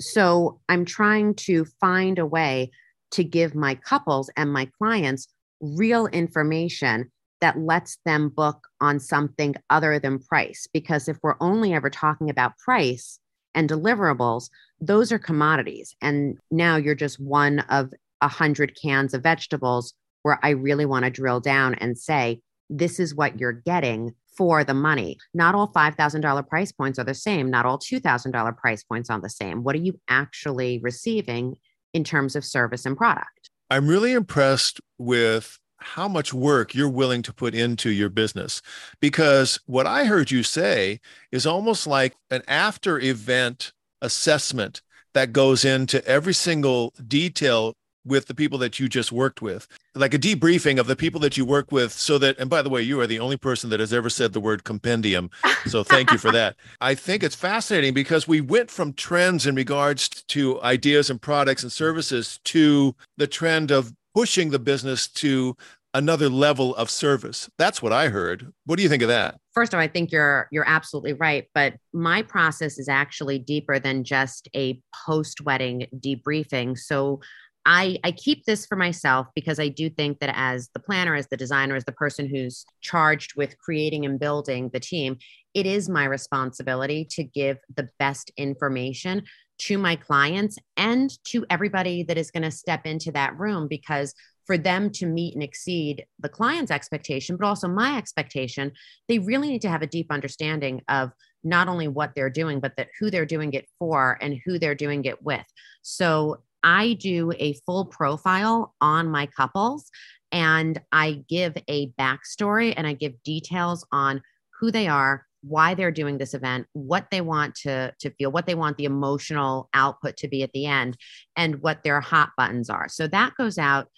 So 0.01 0.61
i'm 0.69 0.85
trying 0.85 1.35
to 1.35 1.65
find 1.81 2.19
a 2.19 2.27
way 2.27 2.71
to 3.13 3.23
give 3.23 3.55
my 3.55 3.77
couples 3.77 4.29
and 4.37 4.53
my 4.53 4.69
clients 4.79 5.29
real 5.61 6.07
information 6.09 7.11
that 7.41 7.59
lets 7.59 7.99
them 8.05 8.29
book 8.29 8.67
on 8.81 8.99
something 8.99 9.55
other 9.71 9.99
than 9.99 10.19
price 10.19 10.67
because 10.73 11.09
if 11.09 11.17
we're 11.23 11.37
only 11.41 11.75
ever 11.75 11.91
talking 11.91 12.29
about 12.29 12.59
price 12.59 13.21
and 13.55 13.69
deliverables, 13.69 14.51
those 14.81 15.13
are 15.13 15.19
commodities. 15.19 15.95
And 16.01 16.39
now 16.51 16.77
you're 16.77 16.95
just 16.95 17.21
one 17.21 17.61
of 17.71 17.93
a 18.21 18.29
hundred 18.29 18.77
cans 18.81 19.15
of 19.15 19.23
vegetables 19.23 19.95
where 20.23 20.39
I 20.43 20.51
really 20.51 20.87
want 20.87 21.05
to 21.05 21.11
drill 21.11 21.41
down 21.41 21.75
and 21.75 21.99
say, 21.99 22.41
this 22.71 22.99
is 22.99 23.15
what 23.15 23.39
you're 23.39 23.53
getting 23.53 24.15
for 24.37 24.65
the 24.65 24.75
money. 24.75 25.19
Not 25.33 25.55
all 25.55 25.73
$5,000 25.73 26.49
price 26.49 26.73
points 26.73 26.99
are 26.99 27.05
the 27.05 27.15
same. 27.15 27.51
Not 27.51 27.67
all 27.67 27.79
$2,000 27.79 28.57
price 28.57 28.83
points 28.83 29.11
are 29.11 29.21
the 29.21 29.31
same. 29.31 29.63
What 29.63 29.77
are 29.77 29.81
you 29.81 30.01
actually 30.09 30.81
receiving 30.83 31.57
in 31.93 32.05
terms 32.05 32.35
of 32.35 32.45
service 32.45 32.87
and 32.87 32.97
product? 32.97 33.51
I'm 33.71 33.87
really 33.87 34.13
impressed 34.13 34.81
with 34.99 35.59
how 35.85 36.09
much 36.09 36.33
work 36.33 36.75
you're 36.75 36.89
willing 36.89 37.23
to 37.23 37.33
put 37.33 37.55
into 37.55 37.91
your 37.91 38.09
business. 38.09 38.63
Because 39.01 39.61
what 39.67 39.87
I 39.87 40.05
heard 40.05 40.31
you 40.31 40.43
say 40.43 41.01
is 41.31 41.47
almost 41.47 41.87
like 41.87 42.17
an 42.31 42.43
after 42.49 42.99
event 42.99 43.73
assessment 44.01 44.83
that 45.13 45.33
goes 45.33 45.65
into 45.65 46.05
every 46.07 46.35
single 46.35 46.93
detail 47.07 47.75
with 48.07 48.27
the 48.27 48.35
people 48.35 48.59
that 48.59 48.79
you 48.79 48.89
just 48.89 49.13
worked 49.13 49.41
with, 49.41 49.67
like 49.95 50.13
a 50.13 50.19
debriefing 50.19 50.79
of 50.79 50.87
the 50.87 50.97
people 50.97 51.21
that 51.21 51.37
you 51.39 51.45
work 51.45 51.73
with, 51.73 51.91
so 51.91 52.19
that, 52.19 52.39
and 52.39 52.51
by 52.51 52.61
the 52.61 52.69
way, 52.69 52.83
you 52.83 53.01
are 53.01 53.07
the 53.07 53.19
only 53.19 53.37
person 53.37 53.71
that 53.71 53.81
has 53.81 53.95
ever 53.95 54.11
said 54.11 54.33
the 54.33 54.41
word 54.41 54.65
compendium. 54.65 55.31
So 55.67 55.83
thank 55.83 56.11
you 56.11 56.19
for 56.19 56.31
that. 56.33 56.57
I 56.83 56.95
think 56.95 57.23
it's 57.23 57.35
fascinating 57.35 57.95
because 57.95 58.29
we 58.29 58.43
went 58.43 58.71
from 58.71 58.93
trends 58.93 59.47
in 59.47 59.55
regards 59.55 60.09
to 60.09 60.61
ideas 60.63 61.09
and 61.09 61.21
products 61.21 61.63
and 61.63 61.73
services 61.73 62.41
to 62.45 62.95
the 63.17 63.27
trend 63.27 63.71
of 63.71 63.95
pushing 64.15 64.51
the 64.51 64.59
business 64.59 65.09
to 65.09 65.57
another 65.93 66.29
level 66.29 66.75
of 66.75 66.91
service. 66.91 67.49
That's 67.57 67.81
what 67.81 67.93
I 67.93 68.09
heard. 68.09 68.53
What 68.67 68.77
do 68.77 68.83
you 68.83 68.89
think 68.89 69.03
of 69.03 69.09
that? 69.09 69.39
First 69.53 69.73
of 69.73 69.79
all, 69.79 69.85
I 69.85 69.89
think 69.89 70.11
you're 70.11 70.49
you're 70.51 70.69
absolutely 70.69 71.13
right, 71.13 71.49
but 71.55 71.75
my 71.93 72.23
process 72.23 72.79
is 72.79 72.89
actually 72.89 73.39
deeper 73.39 73.79
than 73.79 74.03
just 74.03 74.49
a 74.57 74.81
post-wedding 75.07 75.87
debriefing. 76.01 76.77
So 76.77 77.21
I, 77.67 77.99
I 78.05 78.11
keep 78.13 78.45
this 78.45 78.67
for 78.67 78.77
myself 78.77 79.29
because 79.35 79.59
I 79.59 79.69
do 79.69 79.89
think 79.89 80.19
that 80.19 80.35
as 80.37 80.69
the 80.75 80.81
planner, 80.81 81.15
as 81.15 81.29
the 81.29 81.37
designer, 81.37 81.77
as 81.77 81.85
the 81.85 81.93
person 81.93 82.29
who's 82.29 82.67
charged 82.83 83.37
with 83.37 83.57
creating 83.59 84.05
and 84.05 84.21
building 84.21 84.71
the 84.73 84.81
team, 84.81 85.17
it 85.55 85.65
is 85.65 85.89
my 85.89 86.05
responsibility 86.05 87.07
to 87.13 87.25
give 87.25 87.59
the 87.75 87.89
best 87.99 88.31
information 88.37 89.23
to 89.59 89.79
my 89.79 89.97
clients 89.97 90.59
and 90.77 91.11
to 91.25 91.47
everybody 91.51 92.03
that 92.03 92.19
is 92.19 92.31
going 92.31 92.43
to 92.43 92.51
step 92.51 92.87
into 92.87 93.13
that 93.13 93.39
room 93.39 93.69
because 93.69 94.15
for 94.47 94.59
them 94.59 94.91
to 94.91 95.07
meet 95.07 95.35
and 95.35 95.43
exceed 95.43 96.05
the 96.21 96.29
client's 96.29 96.71
expectation, 96.71 97.37
but 97.37 97.47
also 97.47 97.69
my 97.69 97.97
expectation, 97.97 98.73
they 99.09 99.19
really 99.19 99.49
need 99.49 99.63
to 99.63 99.71
have 99.71 99.83
a 99.83 99.87
deep 99.87 100.09
understanding 100.11 100.83
of 100.89 101.13
not 101.43 101.69
only 101.69 101.89
what 101.89 102.13
they're 102.15 102.31
doing, 102.31 102.61
but 102.61 102.77
that 102.77 102.89
who 102.99 103.11
they're 103.11 103.27
doing 103.27 103.53
it 103.53 103.67
for 103.79 104.19
and 104.21 104.41
who 104.45 104.59
they're 104.59 104.75
doing 104.75 105.05
it 105.05 105.23
with. 105.23 105.45
So 105.83 106.43
I 106.63 106.95
do 106.95 107.33
a 107.39 107.55
full 107.67 107.87
profile 107.87 108.75
on 108.81 109.11
my 109.11 109.27
couples 109.27 109.91
and 110.33 110.81
I 110.91 111.23
give 111.29 111.57
a 111.69 111.91
backstory 111.93 112.75
and 112.77 112.87
I 112.87 112.95
give 112.95 113.23
details 113.23 113.87
on 113.93 114.23
who 114.59 114.71
they 114.71 114.89
are, 114.89 115.27
why 115.47 115.75
they're 115.75 115.91
doing 115.91 116.19
this 116.19 116.35
event, 116.35 116.67
what 116.73 117.11
they 117.11 117.21
want 117.21 117.55
to, 117.55 117.93
to 118.01 118.11
feel, 118.11 118.33
what 118.33 118.47
they 118.47 118.55
want 118.55 118.77
the 118.77 118.85
emotional 118.85 119.69
output 119.75 120.17
to 120.17 120.29
be 120.29 120.43
at 120.43 120.53
the 120.53 120.67
end, 120.67 120.97
and 121.37 121.61
what 121.63 121.83
their 121.83 122.01
hot 122.01 122.31
buttons 122.37 122.71
are. 122.71 122.89
So 122.89 123.07
that 123.09 123.35
goes 123.37 123.59
out 123.59 123.89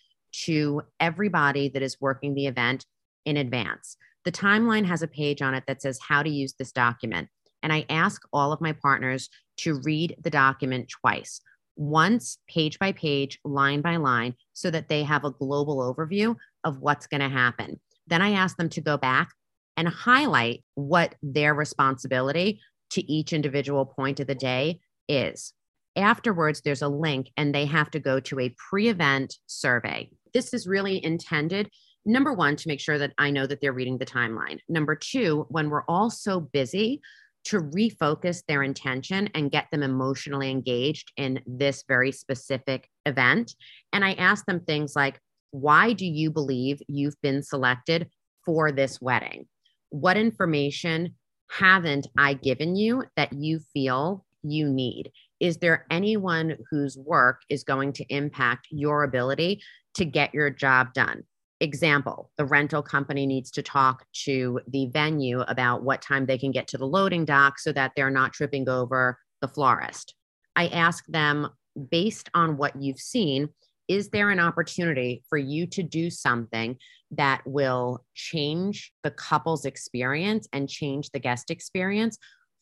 to 0.45 0.83
everybody 0.99 1.69
that 1.69 1.83
is 1.83 2.01
working 2.01 2.35
the 2.35 2.47
event 2.47 2.85
in 3.25 3.37
advance. 3.37 3.97
The 4.25 4.33
timeline 4.33 4.87
has 4.87 5.03
a 5.03 5.09
page 5.09 5.41
on 5.41 5.55
it 5.55 5.65
that 5.67 5.83
says 5.83 5.99
how 6.07 6.23
to 6.23 6.31
use 6.31 6.55
this 6.55 6.73
document. 6.73 7.29
And 7.63 7.73
I 7.73 7.87
ask 7.89 8.23
all 8.33 8.53
of 8.53 8.61
my 8.61 8.73
partners 8.73 9.29
to 9.59 9.81
read 9.85 10.17
the 10.23 10.31
document 10.31 10.89
twice, 10.89 11.41
once 11.77 12.39
page 12.49 12.79
by 12.79 12.93
page, 12.93 13.39
line 13.45 13.83
by 13.83 13.97
line, 13.97 14.35
so 14.53 14.71
that 14.71 14.89
they 14.89 15.05
have 15.05 15.25
a 15.25 15.31
global 15.31 15.79
overview 15.79 16.35
of 16.65 16.81
what's 16.81 17.07
going 17.07 17.21
to 17.21 17.29
happen. 17.29 17.81
Then 18.07 18.21
I 18.21 18.33
ask 18.33 18.57
them 18.57 18.69
to 18.71 18.81
go 18.81 18.97
back 18.97 19.31
and 19.77 19.89
highlight 19.89 20.65
what 20.75 21.15
their 21.23 21.55
responsibility 21.55 22.61
to 22.91 23.13
each 23.13 23.33
individual 23.33 23.87
point 23.87 24.21
of 24.21 24.27
the 24.27 24.35
day 24.35 24.81
is. 25.09 25.53
Afterwards, 25.97 26.61
there's 26.61 26.83
a 26.83 26.89
link, 26.89 27.31
and 27.37 27.55
they 27.55 27.65
have 27.67 27.91
to 27.93 28.01
go 28.01 28.21
to 28.21 28.41
a 28.41 28.55
pre 28.71 28.89
event 28.89 29.37
survey. 29.47 30.11
This 30.35 30.53
is 30.53 30.67
really 30.67 31.03
intended, 31.03 31.71
number 32.05 32.33
one, 32.33 32.57
to 32.57 32.69
make 32.69 32.81
sure 32.81 32.99
that 32.99 33.15
I 33.17 33.31
know 33.31 33.47
that 33.47 33.61
they're 33.61 33.73
reading 33.73 33.99
the 33.99 34.07
timeline. 34.07 34.59
Number 34.69 34.95
two, 34.95 35.47
when 35.49 35.71
we're 35.71 35.85
all 35.89 36.11
so 36.11 36.41
busy, 36.41 37.01
to 37.47 37.61
refocus 37.61 38.43
their 38.49 38.65
intention 38.65 39.31
and 39.33 39.53
get 39.53 39.69
them 39.71 39.85
emotionally 39.85 40.51
engaged 40.51 41.13
in 41.17 41.41
this 41.47 41.85
very 41.87 42.11
specific 42.11 42.89
event. 43.07 43.55
And 43.93 44.05
I 44.05 44.15
ask 44.15 44.45
them 44.47 44.61
things 44.61 44.97
like, 44.97 45.21
why 45.53 45.93
do 45.93 46.05
you 46.05 46.33
believe 46.33 46.83
you've 46.89 47.21
been 47.23 47.45
selected 47.45 48.11
for 48.45 48.73
this 48.73 49.01
wedding? 49.01 49.47
What 49.91 50.17
information 50.17 51.15
haven't 51.51 52.07
I 52.19 52.35
given 52.35 52.77
you 52.77 53.05
that 53.17 53.33
you 53.33 53.61
feel 53.73 54.25
you 54.43 54.69
need? 54.69 55.13
Is 55.41 55.59
there 55.59 55.87
anyone 55.91 56.57
whose 56.71 56.97
work 56.97 57.43
is 57.49 57.65
going 57.65 57.93
to 57.95 58.05
impact 58.05 58.69
your 58.71 59.05
ability 59.05 59.63
to 59.95 60.05
get 60.05 60.35
your 60.35 60.51
job 60.51 60.93
done? 60.93 61.23
Example, 61.61 62.31
the 62.37 62.45
rental 62.45 62.83
company 62.83 63.27
needs 63.27 63.51
to 63.53 63.63
talk 63.63 64.05
to 64.25 64.61
the 64.69 64.87
venue 64.87 65.41
about 65.41 65.83
what 65.83 66.03
time 66.03 66.27
they 66.27 66.37
can 66.37 66.51
get 66.51 66.69
to 66.69 66.79
the 66.79 66.87
loading 66.87 67.25
dock 67.25 67.59
so 67.59 67.73
that 67.73 67.93
they're 67.97 68.11
not 68.11 68.33
tripping 68.33 68.69
over 68.69 69.19
the 69.41 69.49
florist. 69.49 70.15
I 70.55 70.69
ask 70.69 71.05
them, 71.07 71.49
based 71.91 72.29
on 72.35 72.57
what 72.57 72.81
you've 72.81 72.99
seen, 72.99 73.49
is 73.89 74.09
there 74.11 74.31
an 74.31 74.41
opportunity 74.41 75.23
for 75.29 75.39
you 75.39 75.67
to 75.69 75.83
do 75.83 76.11
something 76.11 76.77
that 77.13 77.43
will 77.47 78.05
change 78.15 78.93
the 79.03 79.11
couple's 79.11 79.65
experience 79.65 80.49
and 80.53 80.69
change 80.69 81.11
the 81.11 81.21
guest 81.21 81.51
experience 81.51 82.19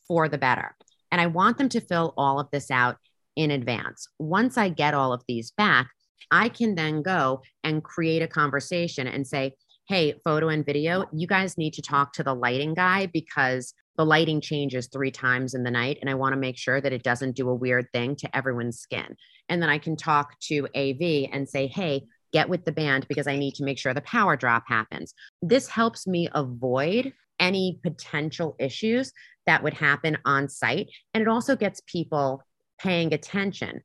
for 0.06 0.28
the 0.28 0.38
better? 0.38 0.76
And 1.10 1.20
I 1.20 1.26
want 1.26 1.58
them 1.58 1.68
to 1.70 1.80
fill 1.80 2.14
all 2.16 2.40
of 2.40 2.50
this 2.50 2.70
out 2.70 2.96
in 3.36 3.50
advance. 3.50 4.08
Once 4.18 4.58
I 4.58 4.68
get 4.68 4.94
all 4.94 5.12
of 5.12 5.22
these 5.28 5.52
back, 5.52 5.88
I 6.30 6.48
can 6.48 6.74
then 6.74 7.02
go 7.02 7.42
and 7.62 7.84
create 7.84 8.22
a 8.22 8.28
conversation 8.28 9.06
and 9.06 9.26
say, 9.26 9.54
hey, 9.88 10.14
photo 10.24 10.48
and 10.48 10.64
video, 10.64 11.04
you 11.12 11.26
guys 11.26 11.58
need 11.58 11.74
to 11.74 11.82
talk 11.82 12.12
to 12.14 12.22
the 12.22 12.34
lighting 12.34 12.74
guy 12.74 13.06
because 13.06 13.74
the 13.96 14.04
lighting 14.04 14.40
changes 14.40 14.88
three 14.88 15.10
times 15.10 15.54
in 15.54 15.62
the 15.62 15.70
night. 15.70 15.98
And 16.00 16.10
I 16.10 16.14
want 16.14 16.32
to 16.32 16.40
make 16.40 16.56
sure 16.56 16.80
that 16.80 16.92
it 16.92 17.02
doesn't 17.02 17.36
do 17.36 17.48
a 17.48 17.54
weird 17.54 17.86
thing 17.92 18.16
to 18.16 18.36
everyone's 18.36 18.80
skin. 18.80 19.16
And 19.48 19.62
then 19.62 19.68
I 19.68 19.78
can 19.78 19.96
talk 19.96 20.38
to 20.48 20.66
AV 20.74 21.28
and 21.32 21.48
say, 21.48 21.66
hey, 21.66 22.06
get 22.34 22.50
with 22.50 22.66
the 22.66 22.72
band 22.72 23.08
because 23.08 23.26
I 23.26 23.36
need 23.36 23.54
to 23.54 23.64
make 23.64 23.78
sure 23.78 23.94
the 23.94 24.02
power 24.02 24.36
drop 24.36 24.64
happens. 24.68 25.14
This 25.40 25.68
helps 25.68 26.06
me 26.06 26.28
avoid 26.34 27.14
any 27.40 27.80
potential 27.82 28.54
issues 28.58 29.12
that 29.46 29.62
would 29.62 29.74
happen 29.74 30.18
on 30.26 30.50
site. 30.50 30.90
And 31.14 31.22
it 31.22 31.28
also 31.28 31.56
gets 31.56 31.80
people 31.86 32.42
paying 32.78 33.14
attention 33.14 33.80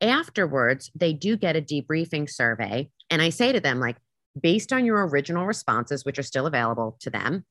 afterwards, 0.00 0.90
they 0.94 1.12
do 1.12 1.36
get 1.36 1.56
a 1.56 1.62
debriefing 1.62 2.30
survey. 2.30 2.88
And 3.10 3.22
I 3.22 3.30
say 3.30 3.52
to 3.52 3.60
them, 3.60 3.80
like, 3.80 3.96
based 4.40 4.72
on 4.72 4.84
your 4.84 5.06
original 5.06 5.46
responses, 5.46 6.04
which 6.04 6.18
are 6.18 6.24
still 6.24 6.46
available 6.46 6.96
to 7.00 7.10
them, 7.10 7.44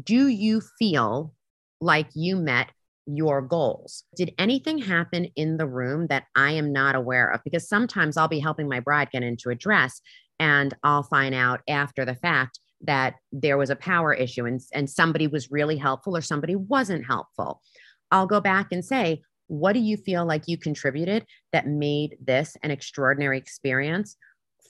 do 0.00 0.28
you 0.28 0.62
feel 0.78 1.34
like 1.80 2.08
you 2.14 2.36
met 2.36 2.70
your 3.06 3.40
goals? 3.40 4.04
Did 4.16 4.34
anything 4.38 4.78
happen 4.78 5.26
in 5.36 5.56
the 5.56 5.66
room 5.66 6.08
that 6.08 6.24
I 6.34 6.52
am 6.52 6.72
not 6.72 6.94
aware 6.94 7.30
of? 7.30 7.42
Because 7.44 7.68
sometimes 7.68 8.16
I'll 8.16 8.28
be 8.28 8.40
helping 8.40 8.68
my 8.68 8.80
bride 8.80 9.10
get 9.10 9.22
into 9.22 9.50
a 9.50 9.54
dress 9.54 10.00
and 10.38 10.74
I'll 10.82 11.02
find 11.02 11.34
out 11.34 11.60
after 11.68 12.04
the 12.04 12.14
fact 12.14 12.60
that 12.82 13.14
there 13.32 13.56
was 13.56 13.70
a 13.70 13.76
power 13.76 14.12
issue 14.12 14.44
and, 14.44 14.60
and 14.72 14.90
somebody 14.90 15.26
was 15.26 15.50
really 15.50 15.76
helpful 15.76 16.16
or 16.16 16.20
somebody 16.20 16.54
wasn't 16.54 17.06
helpful. 17.06 17.62
I'll 18.10 18.26
go 18.26 18.40
back 18.40 18.68
and 18.70 18.84
say, 18.84 19.22
what 19.48 19.72
do 19.72 19.80
you 19.80 19.96
feel 19.96 20.26
like 20.26 20.44
you 20.46 20.58
contributed 20.58 21.24
that 21.52 21.66
made 21.66 22.16
this 22.20 22.56
an 22.62 22.70
extraordinary 22.70 23.38
experience 23.38 24.16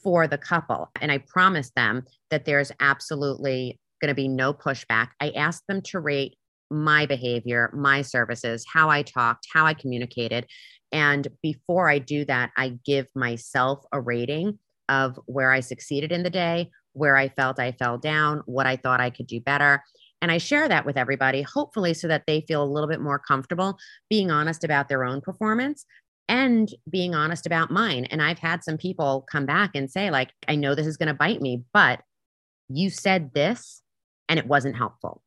for 0.02 0.28
the 0.28 0.38
couple? 0.38 0.90
And 1.00 1.10
I 1.10 1.18
promise 1.18 1.70
them 1.74 2.04
that 2.30 2.44
there's 2.44 2.72
absolutely 2.80 3.80
going 4.00 4.10
to 4.10 4.14
be 4.14 4.28
no 4.28 4.52
pushback. 4.52 5.08
I 5.20 5.30
asked 5.30 5.64
them 5.66 5.80
to 5.86 6.00
rate 6.00 6.36
my 6.70 7.06
behavior, 7.06 7.70
my 7.74 8.02
services, 8.02 8.64
how 8.72 8.88
I 8.88 9.02
talked, 9.02 9.46
how 9.52 9.66
I 9.66 9.74
communicated. 9.74 10.46
And 10.92 11.26
before 11.42 11.88
I 11.88 11.98
do 11.98 12.24
that, 12.24 12.50
I 12.56 12.78
give 12.84 13.06
myself 13.14 13.84
a 13.92 14.00
rating 14.00 14.58
of 14.88 15.18
where 15.26 15.52
I 15.52 15.60
succeeded 15.60 16.12
in 16.12 16.22
the 16.22 16.30
day, 16.30 16.70
where 16.92 17.16
I 17.16 17.28
felt 17.28 17.58
I 17.58 17.72
fell 17.72 17.98
down, 17.98 18.42
what 18.46 18.66
I 18.66 18.76
thought 18.76 19.00
I 19.00 19.10
could 19.10 19.26
do 19.26 19.40
better. 19.40 19.82
And 20.22 20.32
I 20.32 20.38
share 20.38 20.68
that 20.68 20.86
with 20.86 20.96
everybody, 20.96 21.42
hopefully, 21.42 21.92
so 21.92 22.08
that 22.08 22.24
they 22.26 22.42
feel 22.48 22.62
a 22.62 22.64
little 22.64 22.88
bit 22.88 23.00
more 23.00 23.18
comfortable 23.18 23.78
being 24.08 24.30
honest 24.30 24.64
about 24.64 24.88
their 24.88 25.04
own 25.04 25.20
performance 25.20 25.84
and 26.28 26.72
being 26.90 27.14
honest 27.14 27.46
about 27.46 27.70
mine. 27.70 28.06
And 28.06 28.22
I've 28.22 28.38
had 28.38 28.64
some 28.64 28.78
people 28.78 29.26
come 29.30 29.46
back 29.46 29.72
and 29.74 29.90
say, 29.90 30.10
like, 30.10 30.30
I 30.48 30.56
know 30.56 30.74
this 30.74 30.86
is 30.86 30.96
going 30.96 31.08
to 31.08 31.14
bite 31.14 31.40
me, 31.40 31.62
but 31.72 32.00
you 32.68 32.90
said 32.90 33.32
this 33.34 33.82
and 34.28 34.38
it 34.38 34.46
wasn't 34.46 34.76
helpful. 34.76 35.22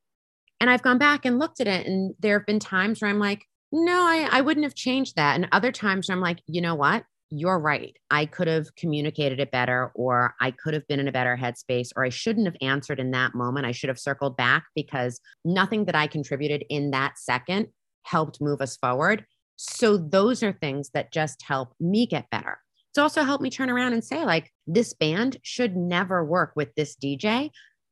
And 0.59 0.69
I've 0.69 0.81
gone 0.81 0.97
back 0.97 1.25
and 1.25 1.39
looked 1.39 1.61
at 1.61 1.67
it. 1.67 1.87
And 1.87 2.13
there 2.19 2.37
have 2.37 2.45
been 2.45 2.59
times 2.59 3.01
where 3.01 3.09
I'm 3.09 3.19
like, 3.19 3.45
no, 3.71 4.01
I, 4.01 4.27
I 4.31 4.41
wouldn't 4.41 4.65
have 4.65 4.75
changed 4.75 5.15
that. 5.15 5.35
And 5.35 5.47
other 5.51 5.71
times 5.71 6.09
where 6.09 6.15
I'm 6.15 6.21
like, 6.21 6.39
you 6.47 6.61
know 6.61 6.75
what? 6.75 7.03
you're 7.31 7.59
right. 7.59 7.95
I 8.09 8.25
could 8.25 8.47
have 8.47 8.75
communicated 8.75 9.39
it 9.39 9.51
better, 9.51 9.91
or 9.93 10.35
I 10.41 10.51
could 10.51 10.73
have 10.73 10.87
been 10.87 10.99
in 10.99 11.07
a 11.07 11.11
better 11.11 11.37
headspace, 11.37 11.89
or 11.95 12.03
I 12.03 12.09
shouldn't 12.09 12.47
have 12.47 12.55
answered 12.61 12.99
in 12.99 13.11
that 13.11 13.35
moment. 13.35 13.65
I 13.65 13.71
should 13.71 13.89
have 13.89 13.99
circled 13.99 14.35
back 14.35 14.65
because 14.75 15.19
nothing 15.45 15.85
that 15.85 15.95
I 15.95 16.07
contributed 16.07 16.65
in 16.69 16.91
that 16.91 17.19
second 17.19 17.67
helped 18.03 18.41
move 18.41 18.61
us 18.61 18.77
forward. 18.77 19.25
So, 19.57 19.97
those 19.97 20.41
are 20.41 20.53
things 20.53 20.89
that 20.93 21.11
just 21.11 21.43
help 21.43 21.73
me 21.79 22.07
get 22.07 22.29
better. 22.31 22.59
It's 22.91 22.97
also 22.97 23.23
helped 23.23 23.43
me 23.43 23.49
turn 23.49 23.69
around 23.69 23.93
and 23.93 24.03
say, 24.03 24.25
like, 24.25 24.51
this 24.65 24.93
band 24.93 25.37
should 25.43 25.75
never 25.75 26.25
work 26.25 26.53
with 26.55 26.73
this 26.75 26.95
DJ. 26.95 27.51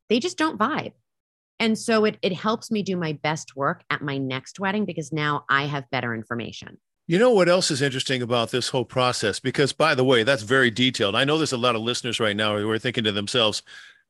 They 0.09 0.19
just 0.19 0.37
don't 0.37 0.57
vibe. 0.57 0.93
And 1.59 1.77
so 1.77 2.05
it, 2.05 2.17
it 2.21 2.33
helps 2.33 2.71
me 2.71 2.83
do 2.83 2.97
my 2.97 3.13
best 3.13 3.55
work 3.55 3.83
at 3.89 4.01
my 4.01 4.17
next 4.17 4.59
wedding 4.59 4.85
because 4.85 5.11
now 5.11 5.45
I 5.49 5.65
have 5.65 5.89
better 5.89 6.13
information. 6.13 6.77
You 7.07 7.17
know 7.17 7.31
what 7.31 7.47
else 7.47 7.71
is 7.71 7.81
interesting 7.81 8.21
about 8.21 8.51
this 8.51 8.67
whole 8.67 8.83
process? 8.83 9.39
Because, 9.39 9.71
by 9.71 9.95
the 9.95 10.03
way, 10.03 10.23
that's 10.23 10.43
very 10.43 10.69
detailed. 10.69 11.15
I 11.15 11.23
know 11.23 11.37
there's 11.37 11.53
a 11.53 11.57
lot 11.57 11.75
of 11.75 11.81
listeners 11.81 12.19
right 12.19 12.35
now 12.35 12.57
who 12.57 12.69
are 12.69 12.77
thinking 12.77 13.05
to 13.05 13.13
themselves, 13.13 13.63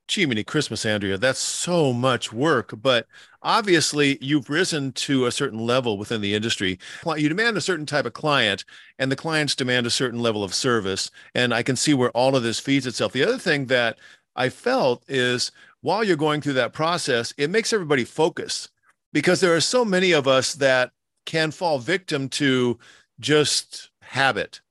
Gee, 0.08 0.26
many 0.26 0.44
Christmas, 0.44 0.86
Andrea. 0.86 1.18
That's 1.18 1.40
so 1.40 1.92
much 1.92 2.32
work. 2.32 2.74
But 2.82 3.08
obviously, 3.44 4.18
you've 4.22 4.50
risen 4.50 4.94
to 4.94 5.26
a 5.26 5.32
certain 5.32 5.60
level 5.60 5.98
within 5.98 6.22
the 6.22 6.34
industry. 6.34 6.80
You 7.06 7.28
demand 7.28 7.58
a 7.58 7.62
certain 7.62 7.86
type 7.86 8.06
of 8.06 8.14
client, 8.14 8.64
and 8.98 9.12
the 9.12 9.18
clients 9.18 9.54
demand 9.54 9.86
a 9.86 9.92
certain 9.92 10.22
level 10.22 10.46
of 10.46 10.54
service. 10.54 11.12
And 11.36 11.54
I 11.54 11.62
can 11.62 11.76
see 11.76 11.94
where 11.94 12.12
all 12.12 12.38
of 12.38 12.44
this 12.44 12.60
feeds 12.60 12.88
itself. 12.88 13.12
The 13.12 13.24
other 13.24 13.38
thing 13.38 13.66
that 13.66 14.00
I 14.36 14.50
felt 14.50 15.04
is 15.10 15.52
while 15.82 16.04
you're 16.04 16.16
going 16.18 16.42
through 16.42 16.54
that 16.54 16.74
process, 16.74 17.34
it 17.38 17.50
makes 17.50 17.74
everybody 17.74 18.04
focus 18.04 18.70
because 19.14 19.42
there 19.42 19.56
are 19.56 19.62
so 19.62 19.86
many 19.86 20.12
of 20.12 20.28
us 20.28 20.54
that 20.56 20.92
can 21.26 21.52
fall 21.52 21.80
victim 21.80 22.30
to 22.30 22.78
just 23.20 23.90
habit 24.02 24.62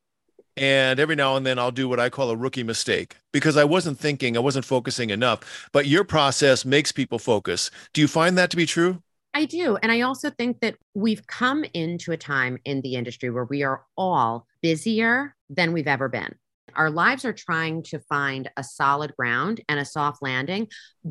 and 0.56 0.98
every 0.98 1.16
now 1.16 1.36
and 1.36 1.44
then 1.44 1.58
I'll 1.58 1.70
do 1.70 1.88
what 1.88 2.00
I 2.00 2.08
call 2.08 2.30
a 2.30 2.36
rookie 2.36 2.62
mistake 2.62 3.16
because 3.32 3.56
I 3.56 3.64
wasn't 3.64 3.98
thinking, 3.98 4.36
I 4.36 4.40
wasn't 4.40 4.64
focusing 4.64 5.10
enough. 5.10 5.68
But 5.72 5.86
your 5.86 6.04
process 6.04 6.64
makes 6.64 6.92
people 6.92 7.18
focus. 7.18 7.70
Do 7.92 8.00
you 8.00 8.08
find 8.08 8.38
that 8.38 8.50
to 8.50 8.56
be 8.56 8.66
true? 8.66 9.02
I 9.34 9.44
do. 9.44 9.76
And 9.76 9.92
I 9.92 10.00
also 10.00 10.30
think 10.30 10.60
that 10.60 10.76
we've 10.94 11.26
come 11.26 11.64
into 11.74 12.12
a 12.12 12.16
time 12.16 12.58
in 12.64 12.80
the 12.80 12.94
industry 12.94 13.28
where 13.28 13.44
we 13.44 13.62
are 13.62 13.82
all 13.98 14.46
busier 14.62 15.34
than 15.50 15.74
we've 15.74 15.86
ever 15.86 16.08
been. 16.08 16.34
Our 16.76 16.90
lives 16.90 17.24
are 17.24 17.32
trying 17.32 17.82
to 17.84 18.00
find 18.00 18.50
a 18.56 18.62
solid 18.64 19.14
ground 19.16 19.60
and 19.68 19.80
a 19.80 19.84
soft 19.84 20.22
landing, 20.22 20.68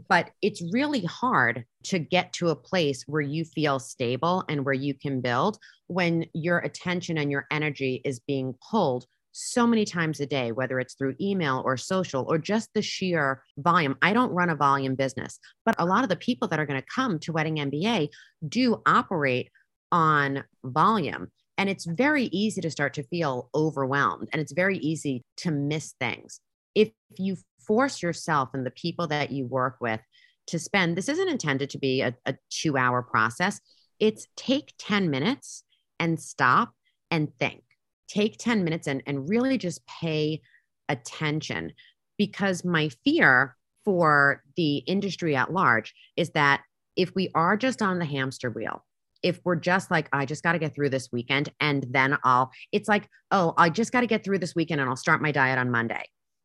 but 0.08 0.30
it's 0.42 0.64
really 0.72 1.04
hard 1.04 1.66
to 1.86 2.00
get 2.00 2.34
to 2.34 2.50
a 2.50 2.56
place 2.56 3.04
where 3.08 3.22
you 3.22 3.44
feel 3.44 3.80
stable 3.80 4.44
and 4.48 4.64
where 4.64 4.74
you 4.74 4.94
can 4.94 5.22
build 5.22 5.58
when 5.88 6.26
your 6.34 6.60
attention 6.60 7.18
and 7.18 7.32
your 7.32 7.46
energy 7.52 8.02
is 8.06 8.20
being 8.20 8.56
pulled 8.70 9.06
so 9.38 9.68
many 9.68 9.84
times 9.84 10.22
a 10.22 10.26
day, 10.26 10.54
whether 10.54 10.80
it's 10.80 10.94
through 10.94 11.16
email 11.20 11.62
or 11.66 11.76
social 11.76 12.26
or 12.30 12.38
just 12.38 12.70
the 12.74 12.82
sheer 12.82 13.44
volume. 13.58 13.98
I 14.02 14.14
don't 14.14 14.32
run 14.32 14.50
a 14.50 14.56
volume 14.56 14.96
business, 14.96 15.40
but 15.66 15.76
a 15.78 15.86
lot 15.86 16.04
of 16.04 16.10
the 16.10 16.16
people 16.16 16.48
that 16.48 16.60
are 16.60 16.66
going 16.66 16.80
to 16.80 16.88
come 16.94 17.20
to 17.20 17.34
Wedding 17.34 17.58
MBA 17.58 18.10
do 18.48 18.82
operate 18.86 19.50
on 19.92 20.46
volume. 20.64 21.32
And 21.58 21.70
it's 21.70 21.86
very 21.86 22.26
easy 22.26 22.62
to 22.62 22.72
start 22.72 22.94
to 22.96 23.04
feel 23.04 23.50
overwhelmed 23.56 24.30
and 24.34 24.42
it's 24.42 24.52
very 24.52 24.78
easy 24.80 25.24
to 25.38 25.52
miss 25.52 25.94
things. 26.00 26.42
If 26.74 26.92
you 27.18 27.38
force 27.66 28.02
yourself 28.02 28.50
and 28.54 28.66
the 28.66 28.72
people 28.72 29.08
that 29.08 29.32
you 29.32 29.46
work 29.46 29.78
with 29.80 30.02
to 30.48 30.60
spend, 30.60 30.98
this 30.98 31.10
isn't 31.10 31.30
intended 31.30 31.70
to 31.72 31.78
be 31.78 32.02
a, 32.02 32.14
a 32.26 32.36
two 32.50 32.78
hour 32.78 33.02
process. 33.02 33.62
It's 34.00 34.28
take 34.36 34.74
10 34.78 35.10
minutes 35.10 35.64
and 36.00 36.20
stop 36.20 36.74
and 37.10 37.34
think 37.40 37.64
take 38.08 38.38
10 38.38 38.64
minutes 38.64 38.88
and, 38.88 39.02
and 39.06 39.30
really 39.30 39.58
just 39.58 39.86
pay 39.88 40.42
attention 40.90 41.74
because 42.18 42.64
my 42.64 42.90
fear 43.04 43.56
for 43.84 44.42
the 44.56 44.78
industry 44.78 45.36
at 45.36 45.52
large 45.54 45.94
is 46.16 46.32
that 46.32 46.62
if 46.96 47.14
we 47.16 47.30
are 47.36 47.58
just 47.58 47.82
on 47.82 48.00
the 48.00 48.06
hamster 48.06 48.50
wheel, 48.50 48.84
if 49.26 49.40
we're 49.44 49.56
just 49.56 49.90
like, 49.90 50.08
I 50.14 50.28
just 50.28 50.44
got 50.44 50.52
to 50.52 50.60
get 50.60 50.76
through 50.76 50.92
this 50.92 51.12
weekend 51.12 51.52
and 51.60 51.84
then 51.90 52.16
I'll, 52.24 52.52
it's 52.72 52.88
like, 52.88 53.10
oh, 53.32 53.56
I 53.58 53.72
just 53.72 53.92
got 53.92 54.02
to 54.02 54.08
get 54.08 54.24
through 54.24 54.38
this 54.38 54.54
weekend 54.54 54.80
and 54.80 54.88
I'll 54.88 54.96
start 54.96 55.20
my 55.20 55.32
diet 55.32 55.58
on 55.58 55.72
Monday. 55.72 56.04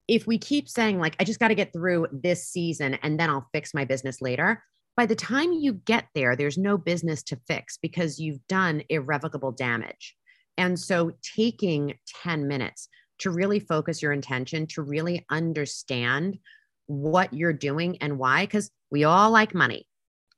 If 0.08 0.26
we 0.26 0.38
keep 0.38 0.66
saying, 0.66 0.98
like, 0.98 1.14
I 1.20 1.24
just 1.24 1.38
got 1.38 1.48
to 1.48 1.54
get 1.54 1.74
through 1.74 2.06
this 2.10 2.48
season 2.48 2.94
and 3.02 3.20
then 3.20 3.28
I'll 3.28 3.46
fix 3.52 3.74
my 3.74 3.84
business 3.84 4.22
later, 4.22 4.64
by 4.96 5.04
the 5.04 5.14
time 5.14 5.52
you 5.52 5.74
get 5.74 6.06
there, 6.14 6.34
there's 6.34 6.56
no 6.56 6.78
business 6.78 7.22
to 7.24 7.38
fix 7.46 7.76
because 7.76 8.18
you've 8.18 8.40
done 8.48 8.82
irrevocable 8.88 9.52
damage. 9.52 10.16
And 10.56 10.80
so 10.80 11.12
taking 11.22 11.98
10 12.22 12.48
minutes 12.48 12.88
to 13.18 13.30
really 13.30 13.60
focus 13.60 14.00
your 14.00 14.12
intention, 14.12 14.66
to 14.68 14.80
really 14.80 15.26
understand 15.30 16.38
what 16.86 17.34
you're 17.34 17.52
doing 17.52 17.98
and 18.00 18.18
why, 18.18 18.44
because 18.46 18.70
we 18.90 19.04
all 19.04 19.30
like 19.30 19.54
money. 19.54 19.86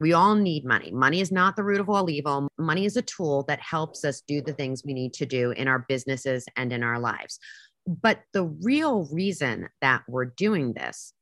We 0.02 0.12
all 0.12 0.34
need 0.34 0.64
money. 0.64 0.90
Money 0.90 1.20
is 1.20 1.30
not 1.30 1.54
the 1.54 1.62
root 1.62 1.80
of 1.80 1.88
all 1.88 2.10
evil. 2.10 2.48
Money 2.58 2.86
is 2.86 2.96
a 2.96 3.02
tool 3.02 3.44
that 3.44 3.60
helps 3.60 4.04
us 4.04 4.20
do 4.26 4.42
the 4.42 4.52
things 4.52 4.82
we 4.84 4.94
need 4.94 5.12
to 5.14 5.26
do 5.26 5.52
in 5.52 5.68
our 5.68 5.86
businesses 5.88 6.44
and 6.56 6.72
in 6.72 6.82
our 6.82 6.98
lives. 6.98 7.38
But 7.86 8.18
the 8.32 8.44
real 8.62 9.08
reason 9.12 9.68
that 9.80 10.02
we're 10.08 10.24
doing 10.24 10.72
this 10.72 11.14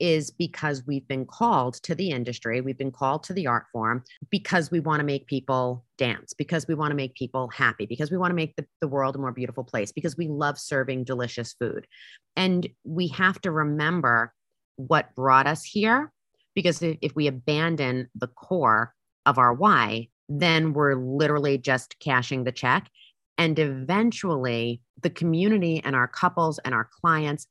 is 0.00 0.32
because 0.32 0.82
we've 0.84 1.06
been 1.06 1.26
called 1.26 1.74
to 1.84 1.94
the 1.94 2.10
industry, 2.10 2.60
we've 2.60 2.76
been 2.76 2.90
called 2.90 3.22
to 3.22 3.32
the 3.32 3.46
art 3.46 3.66
form 3.72 4.02
because 4.30 4.68
we 4.68 4.80
want 4.80 4.98
to 4.98 5.06
make 5.06 5.28
people 5.28 5.84
dance, 5.96 6.34
because 6.34 6.66
we 6.66 6.74
want 6.74 6.90
to 6.90 6.96
make 6.96 7.14
people 7.14 7.48
happy, 7.50 7.86
because 7.86 8.10
we 8.10 8.16
want 8.18 8.32
to 8.32 8.36
make 8.36 8.56
the, 8.56 8.66
the 8.80 8.88
world 8.88 9.14
a 9.14 9.18
more 9.20 9.30
beautiful 9.30 9.62
place, 9.62 9.92
because 9.92 10.16
we 10.16 10.26
love 10.26 10.58
serving 10.58 11.04
delicious 11.04 11.54
food. 11.60 11.86
And 12.34 12.68
we 12.82 13.06
have 13.08 13.40
to 13.42 13.52
remember 13.52 14.34
what 14.74 15.14
brought 15.14 15.46
us 15.46 15.62
here, 15.62 16.10
because 16.54 16.82
if, 16.82 17.14
we 17.14 17.26
abandon 17.26 18.08
the 18.14 18.28
core 18.28 18.94
of 19.26 19.38
our 19.38 19.52
why, 19.52 20.08
then 20.28 20.72
we're 20.72 20.94
literally 20.94 21.58
just 21.58 21.98
cashing 21.98 22.44
the 22.44 22.52
check. 22.52 22.88
And 23.36 23.58
eventually, 23.58 24.80
the 25.02 25.10
community 25.10 25.82
and 25.84 25.96
our 25.96 26.08
couples 26.08 26.58
and 26.64 26.74
our 26.74 26.88
clients 27.00 27.46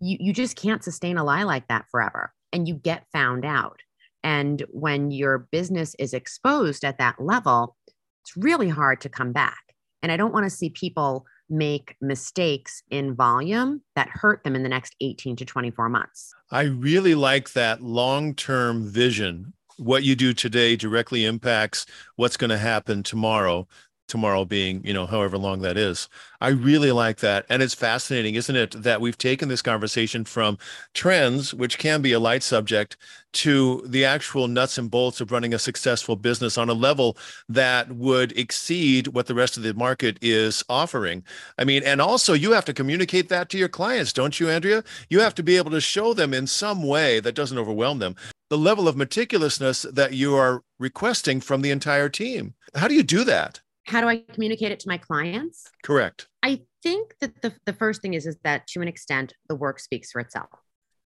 you, 0.00 0.16
you 0.20 0.32
just 0.32 0.56
can't 0.56 0.84
sustain 0.84 1.16
a 1.16 1.24
lie 1.24 1.42
like 1.42 1.68
that 1.68 1.86
forever 1.90 2.32
and 2.52 2.68
you 2.68 2.74
get 2.74 3.06
found 3.12 3.44
out. 3.44 3.80
And 4.22 4.64
when 4.70 5.10
your 5.10 5.38
business 5.38 5.94
is 5.98 6.12
exposed 6.12 6.84
at 6.84 6.98
that 6.98 7.20
level, 7.20 7.76
it's 8.22 8.36
really 8.36 8.68
hard 8.68 9.00
to 9.02 9.08
come 9.08 9.32
back. 9.32 9.58
And 10.02 10.10
I 10.10 10.16
don't 10.16 10.32
want 10.32 10.44
to 10.44 10.50
see 10.50 10.70
people 10.70 11.26
make 11.48 11.96
mistakes 12.00 12.82
in 12.90 13.14
volume 13.14 13.82
that 13.94 14.08
hurt 14.08 14.42
them 14.44 14.54
in 14.54 14.62
the 14.62 14.68
next 14.68 14.94
18 15.00 15.36
to 15.36 15.44
24 15.44 15.88
months. 15.88 16.34
I 16.50 16.62
really 16.62 17.14
like 17.14 17.52
that 17.52 17.82
long 17.82 18.34
term 18.34 18.86
vision. 18.86 19.52
What 19.78 20.04
you 20.04 20.16
do 20.16 20.32
today 20.32 20.74
directly 20.74 21.24
impacts 21.26 21.86
what's 22.16 22.36
going 22.36 22.50
to 22.50 22.58
happen 22.58 23.02
tomorrow 23.02 23.68
tomorrow 24.08 24.44
being, 24.44 24.84
you 24.84 24.92
know, 24.92 25.06
however 25.06 25.38
long 25.38 25.62
that 25.62 25.76
is. 25.76 26.08
I 26.40 26.48
really 26.48 26.92
like 26.92 27.18
that. 27.18 27.46
And 27.48 27.62
it's 27.62 27.74
fascinating, 27.74 28.34
isn't 28.34 28.56
it, 28.56 28.70
that 28.82 29.00
we've 29.00 29.18
taken 29.18 29.48
this 29.48 29.62
conversation 29.62 30.24
from 30.24 30.58
trends, 30.94 31.54
which 31.54 31.78
can 31.78 32.02
be 32.02 32.12
a 32.12 32.20
light 32.20 32.42
subject, 32.42 32.96
to 33.32 33.82
the 33.86 34.04
actual 34.04 34.48
nuts 34.48 34.78
and 34.78 34.90
bolts 34.90 35.20
of 35.20 35.30
running 35.30 35.52
a 35.52 35.58
successful 35.58 36.16
business 36.16 36.56
on 36.56 36.70
a 36.70 36.74
level 36.74 37.18
that 37.48 37.92
would 37.92 38.36
exceed 38.38 39.08
what 39.08 39.26
the 39.26 39.34
rest 39.34 39.56
of 39.56 39.62
the 39.62 39.74
market 39.74 40.18
is 40.22 40.64
offering. 40.68 41.22
I 41.58 41.64
mean, 41.64 41.82
and 41.82 42.00
also 42.00 42.32
you 42.32 42.52
have 42.52 42.64
to 42.66 42.72
communicate 42.72 43.28
that 43.28 43.50
to 43.50 43.58
your 43.58 43.68
clients, 43.68 44.12
don't 44.12 44.40
you, 44.40 44.48
Andrea? 44.48 44.84
You 45.10 45.20
have 45.20 45.34
to 45.34 45.42
be 45.42 45.56
able 45.56 45.70
to 45.72 45.80
show 45.80 46.14
them 46.14 46.32
in 46.32 46.46
some 46.46 46.82
way 46.82 47.20
that 47.20 47.34
doesn't 47.34 47.58
overwhelm 47.58 47.98
them 47.98 48.16
the 48.48 48.58
level 48.58 48.86
of 48.86 48.94
meticulousness 48.96 49.92
that 49.92 50.12
you 50.12 50.34
are 50.36 50.62
requesting 50.78 51.40
from 51.40 51.62
the 51.62 51.70
entire 51.70 52.08
team. 52.08 52.54
How 52.74 52.88
do 52.88 52.94
you 52.94 53.02
do 53.02 53.24
that? 53.24 53.60
How 53.86 54.00
do 54.00 54.08
I 54.08 54.22
communicate 54.32 54.72
it 54.72 54.80
to 54.80 54.88
my 54.88 54.98
clients? 54.98 55.64
Correct. 55.82 56.26
I 56.42 56.62
think 56.82 57.14
that 57.20 57.40
the, 57.42 57.54
the 57.66 57.72
first 57.72 58.02
thing 58.02 58.14
is 58.14 58.26
is 58.26 58.36
that 58.44 58.66
to 58.68 58.80
an 58.80 58.88
extent 58.88 59.32
the 59.48 59.56
work 59.56 59.78
speaks 59.78 60.10
for 60.10 60.20
itself. 60.20 60.48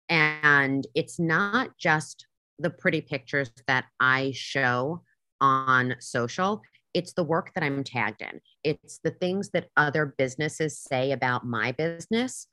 And 0.08 0.86
it's 0.94 1.18
not 1.18 1.70
just 1.78 2.26
the 2.58 2.70
pretty 2.70 3.00
pictures 3.00 3.50
that 3.66 3.86
I 4.00 4.32
show 4.34 5.02
on 5.40 5.94
social. 6.00 6.62
It's 6.92 7.12
the 7.12 7.24
work 7.24 7.52
that 7.54 7.64
I'm 7.64 7.82
tagged 7.84 8.22
in. 8.22 8.40
It's 8.62 9.00
the 9.02 9.10
things 9.10 9.50
that 9.50 9.68
other 9.76 10.14
businesses 10.18 10.78
say 10.78 11.12
about 11.12 11.46
my 11.46 11.72
business 11.72 12.46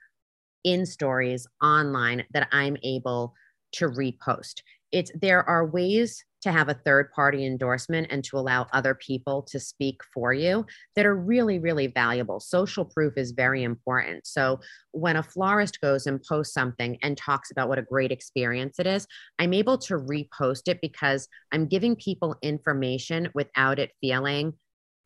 in 0.64 0.86
stories 0.86 1.48
online 1.62 2.24
that 2.34 2.48
I'm 2.52 2.78
able 2.84 3.34
to 3.74 3.88
repost. 3.88 4.62
It's 4.92 5.12
there 5.20 5.48
are 5.48 5.66
ways 5.66 6.24
to 6.42 6.52
have 6.52 6.70
a 6.70 6.74
third 6.74 7.12
party 7.12 7.46
endorsement 7.46 8.08
and 8.10 8.24
to 8.26 8.38
allow 8.38 8.68
other 8.74 8.96
people 8.96 9.42
to 9.44 9.60
speak 9.60 10.02
for 10.14 10.34
you 10.34 10.66
that 10.96 11.06
are 11.06 11.16
really, 11.16 11.60
really 11.60 11.88
valuable. 11.88 12.40
Social 12.40 12.84
proof 12.84 13.14
is 13.18 13.32
very 13.32 13.64
important. 13.64 14.26
So 14.26 14.60
when 14.92 15.16
a 15.16 15.24
florist 15.24 15.80
goes 15.82 16.08
and 16.08 16.22
posts 16.24 16.54
something 16.54 16.98
and 17.04 17.18
talks 17.18 17.52
about 17.52 17.70
what 17.70 17.80
a 17.80 17.84
great 17.84 18.12
experience 18.12 18.80
it 18.80 18.88
is, 18.88 19.08
I'm 19.40 19.54
able 19.54 19.78
to 19.80 19.96
repost 19.96 20.68
it 20.68 20.80
because 20.82 21.28
I'm 21.52 21.68
giving 21.68 21.96
people 21.96 22.36
information 22.42 23.30
without 23.34 23.80
it 23.80 23.92
feeling 24.02 24.54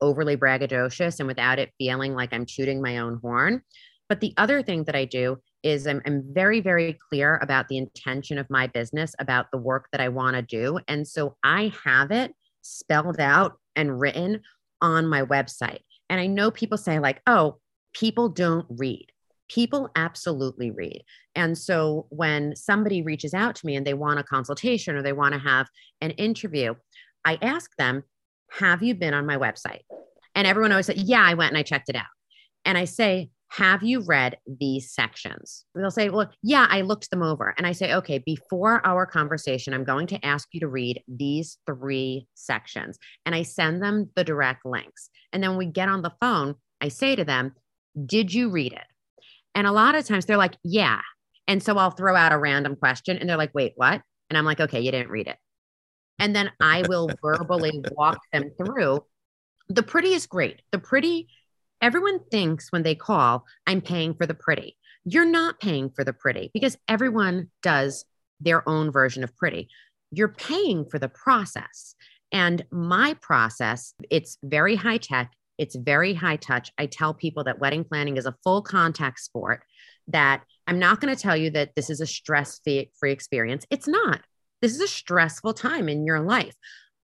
overly 0.02 0.38
braggadocious 0.38 1.20
and 1.20 1.28
without 1.28 1.60
it 1.60 1.72
feeling 1.78 2.14
like 2.14 2.34
I'm 2.34 2.46
tooting 2.46 2.82
my 2.82 2.98
own 3.00 3.20
horn. 3.22 3.62
But 4.08 4.20
the 4.20 4.34
other 4.38 4.62
thing 4.62 4.84
that 4.86 4.96
I 4.96 5.06
do 5.06 5.38
is 5.66 5.88
I'm, 5.88 6.02
I'm 6.06 6.24
very, 6.32 6.62
very 6.62 6.98
clear 7.10 7.40
about 7.42 7.68
the 7.68 7.78
intention 7.78 8.38
of 8.38 8.48
my 8.50 8.68
business, 8.68 9.16
about 9.20 9.48
the 9.52 9.58
work 9.58 9.88
that 9.92 10.00
I 10.00 10.10
want 10.10 10.36
to 10.36 10.44
do. 10.44 10.80
And 10.88 11.08
so 11.08 11.36
I 11.44 11.74
have 11.84 12.12
it 12.12 12.34
spelled 12.62 13.20
out 13.20 13.54
and 13.76 14.00
written 14.00 14.42
on 14.82 15.08
my 15.08 15.24
website. 15.24 15.80
And 16.10 16.22
I 16.22 16.28
know 16.28 16.52
people 16.52 16.78
say, 16.78 17.00
like, 17.00 17.22
oh, 17.26 17.58
people 17.94 18.30
don't 18.30 18.68
read. 18.70 19.08
People 19.50 19.90
absolutely 19.96 20.70
read. 20.70 21.04
And 21.34 21.58
so 21.58 22.06
when 22.10 22.56
somebody 22.56 23.02
reaches 23.02 23.34
out 23.34 23.56
to 23.56 23.66
me 23.66 23.76
and 23.76 23.86
they 23.86 23.94
want 23.96 24.20
a 24.20 24.24
consultation 24.24 24.96
or 24.96 25.02
they 25.02 25.14
want 25.14 25.34
to 25.34 25.40
have 25.40 25.68
an 26.00 26.12
interview, 26.12 26.76
I 27.26 27.40
ask 27.42 27.72
them, 27.78 28.04
have 28.52 28.84
you 28.84 28.94
been 28.94 29.16
on 29.16 29.26
my 29.26 29.38
website? 29.38 29.82
And 30.36 30.46
everyone 30.46 30.72
always 30.72 30.86
says, 30.86 31.02
yeah, 31.02 31.24
I 31.24 31.34
went 31.34 31.52
and 31.52 31.58
I 31.58 31.64
checked 31.64 31.90
it 31.90 31.96
out. 31.96 32.06
And 32.66 32.78
I 32.78 32.86
say, 32.86 33.30
have 33.50 33.84
you 33.84 34.02
read 34.02 34.38
these 34.48 34.92
sections? 34.92 35.66
They'll 35.76 35.92
say, 35.92 36.10
Well, 36.10 36.32
yeah, 36.42 36.68
I 36.70 36.82
looked 36.82 37.10
them 37.10 37.24
over. 37.24 37.54
And 37.58 37.66
I 37.66 37.72
say, 37.72 37.94
Okay, 37.94 38.18
before 38.26 38.86
our 38.86 39.06
conversation, 39.06 39.74
I'm 39.74 39.84
going 39.84 40.08
to 40.08 40.26
ask 40.26 40.48
you 40.52 40.60
to 40.62 40.68
read 40.68 41.02
these 41.08 41.58
three 41.66 42.28
sections. 42.34 42.98
And 43.26 43.36
I 43.36 43.44
send 43.44 43.82
them 43.82 44.10
the 44.16 44.24
direct 44.24 44.66
links. 44.66 45.10
And 45.32 45.44
then 45.44 45.58
we 45.58 45.68
get 45.68 45.90
on 45.90 46.02
the 46.02 46.14
phone, 46.20 46.56
I 46.82 46.90
say 46.90 47.16
to 47.16 47.24
them, 47.24 47.54
Did 48.06 48.34
you 48.34 48.50
read 48.50 48.74
it? 48.74 48.86
And 49.54 49.68
a 49.68 49.72
lot 49.72 49.96
of 49.96 50.06
times 50.06 50.26
they're 50.26 50.38
like, 50.38 50.58
Yeah. 50.64 51.02
And 51.48 51.62
so 51.62 51.78
I'll 51.78 51.92
throw 51.92 52.16
out 52.16 52.34
a 52.34 52.38
random 52.38 52.76
question 52.76 53.18
and 53.18 53.30
they're 53.30 53.38
like, 53.38 53.54
Wait, 53.54 53.74
what? 53.76 54.02
And 54.30 54.38
I'm 54.38 54.46
like, 54.46 54.60
Okay, 54.60 54.82
you 54.82 54.92
didn't 54.92 55.12
read 55.12 55.28
it. 55.28 55.38
And 56.20 56.36
then 56.36 56.52
I 56.60 56.84
will 56.88 57.10
verbally 57.22 57.84
walk 57.92 58.20
them 58.34 58.52
through. 58.58 59.04
The 59.70 59.84
pretty 59.84 60.14
is 60.14 60.28
great. 60.28 60.62
The 60.72 60.80
pretty 60.80 61.28
Everyone 61.82 62.20
thinks 62.32 62.72
when 62.72 62.84
they 62.84 62.96
call, 62.96 63.46
I'm 63.68 63.82
paying 63.82 64.16
for 64.16 64.26
the 64.26 64.34
pretty. 64.34 64.78
You're 65.04 65.26
not 65.26 65.60
paying 65.60 65.90
for 65.90 66.04
the 66.04 66.14
pretty 66.14 66.50
because 66.54 66.78
everyone 66.88 67.50
does 67.62 68.06
their 68.40 68.68
own 68.68 68.92
version 68.92 69.24
of 69.24 69.36
pretty. 69.38 69.70
You're 70.12 70.30
paying 70.30 70.86
for 70.90 71.00
the 71.00 71.10
process. 71.10 71.96
And 72.32 72.66
my 72.72 73.16
process, 73.22 73.94
it's 74.10 74.38
very 74.44 74.76
high 74.76 74.98
tech, 74.98 75.32
it's 75.58 75.76
very 75.76 76.14
high 76.14 76.36
touch. 76.38 76.72
I 76.78 76.88
tell 76.88 77.14
people 77.14 77.44
that 77.46 77.60
wedding 77.60 77.84
planning 77.84 78.18
is 78.18 78.26
a 78.26 78.36
full 78.44 78.62
contact 78.62 79.20
sport, 79.20 79.64
that 80.08 80.44
I'm 80.68 80.80
not 80.80 81.00
going 81.00 81.16
to 81.16 81.22
tell 81.22 81.38
you 81.38 81.50
that 81.52 81.76
this 81.76 81.90
is 81.90 82.02
a 82.02 82.08
stress 82.08 82.60
free 82.64 83.12
experience. 83.12 83.66
It's 83.70 83.88
not. 83.88 84.22
This 84.62 84.74
is 84.74 84.82
a 84.82 84.88
stressful 84.88 85.54
time 85.54 85.88
in 85.88 86.06
your 86.06 86.22
life. 86.22 86.56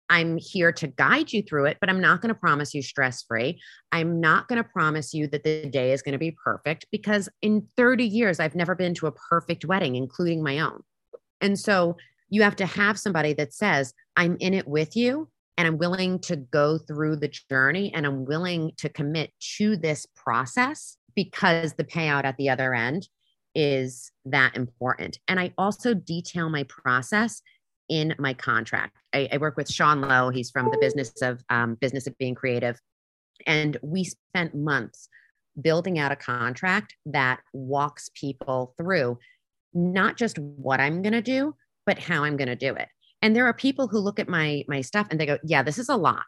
I'm 0.10 0.38
here 0.38 0.72
to 0.74 0.88
guide 0.88 1.32
you 1.32 1.43
through 1.43 1.65
it, 1.65 1.78
but 1.80 1.89
I'm 1.89 2.02
not 2.02 2.22
going 2.22 2.34
to 2.34 2.39
promise 2.39 2.74
you 2.74 2.82
stress 2.82 3.24
free. 3.24 3.62
I'm 3.91 4.19
not 4.19 4.48
going 4.48 4.62
to 4.62 4.67
promise 4.67 5.13
you 5.13 5.28
that 5.28 5.43
the 5.43 5.69
day 5.69 5.91
is 5.91 6.02
going 6.02 6.13
to 6.13 6.19
be 6.19 6.36
perfect 6.43 6.88
because 6.91 7.30
in 7.41 7.67
30 7.78 8.06
years, 8.06 8.39
I've 8.39 8.56
never 8.56 8.76
been 8.76 8.93
to 8.95 9.08
a 9.08 9.12
perfect 9.12 9.65
wedding, 9.65 9.95
including 9.95 10.43
my 10.43 10.60
own. 10.60 10.82
And 11.41 11.58
so 11.58 11.98
you 12.30 12.41
have 12.43 12.56
to 12.58 12.65
have 12.65 13.00
somebody 13.00 13.34
that 13.34 13.54
says, 13.54 13.93
I'm 14.15 14.38
in 14.39 14.54
it 14.54 14.67
with 14.67 14.95
you 14.95 15.30
and 15.58 15.67
I'm 15.67 15.78
willing 15.78 16.19
to 16.19 16.36
go 16.38 16.78
through 16.78 17.17
the 17.17 17.32
journey 17.50 17.93
and 17.93 18.06
I'm 18.06 18.26
willing 18.26 18.72
to 18.78 18.89
commit 18.89 19.32
to 19.58 19.78
this 19.78 20.06
process 20.15 20.98
because 21.15 21.74
the 21.74 21.84
payout 21.84 22.24
at 22.24 22.38
the 22.38 22.50
other 22.50 22.74
end 22.74 23.10
is 23.56 24.12
that 24.26 24.56
important. 24.56 25.19
And 25.28 25.39
I 25.39 25.54
also 25.58 25.93
detail 25.93 26.50
my 26.50 26.63
process 26.63 27.41
in 27.89 28.15
my 28.19 28.34
contract. 28.34 28.97
I, 29.13 29.30
I 29.32 29.38
work 29.38 29.58
with 29.58 29.69
Sean 29.69 30.02
Low. 30.02 30.30
He's 30.30 30.52
from 30.52 30.69
the 30.71 30.78
business 30.80 31.21
of 31.21 31.43
um, 31.49 31.75
business 31.75 32.08
of 32.08 32.17
being 32.17 32.36
creative, 32.36 32.80
and 33.45 33.78
we 33.82 34.04
spent 34.04 34.56
months 34.56 35.10
building 35.60 35.99
out 35.99 36.12
a 36.12 36.15
contract 36.15 36.95
that 37.06 37.39
walks 37.54 38.10
people 38.13 38.73
through 38.78 39.17
not 39.73 40.17
just 40.17 40.39
what 40.39 40.80
I'm 40.80 41.02
going 41.02 41.13
to 41.13 41.21
do, 41.21 41.56
but 41.86 41.99
how 41.99 42.23
I'm 42.23 42.38
going 42.38 42.47
to 42.47 42.56
do 42.56 42.73
it. 42.75 42.88
And 43.21 43.36
there 43.36 43.45
are 43.45 43.54
people 43.54 43.88
who 43.88 43.99
look 43.99 44.19
at 44.19 44.30
my 44.30 44.63
my 44.67 44.82
stuff 44.82 45.08
and 45.10 45.19
they 45.19 45.25
go, 45.25 45.38
"Yeah, 45.43 45.63
this 45.63 45.78
is 45.78 45.89
a 45.89 45.95
lot." 45.95 46.25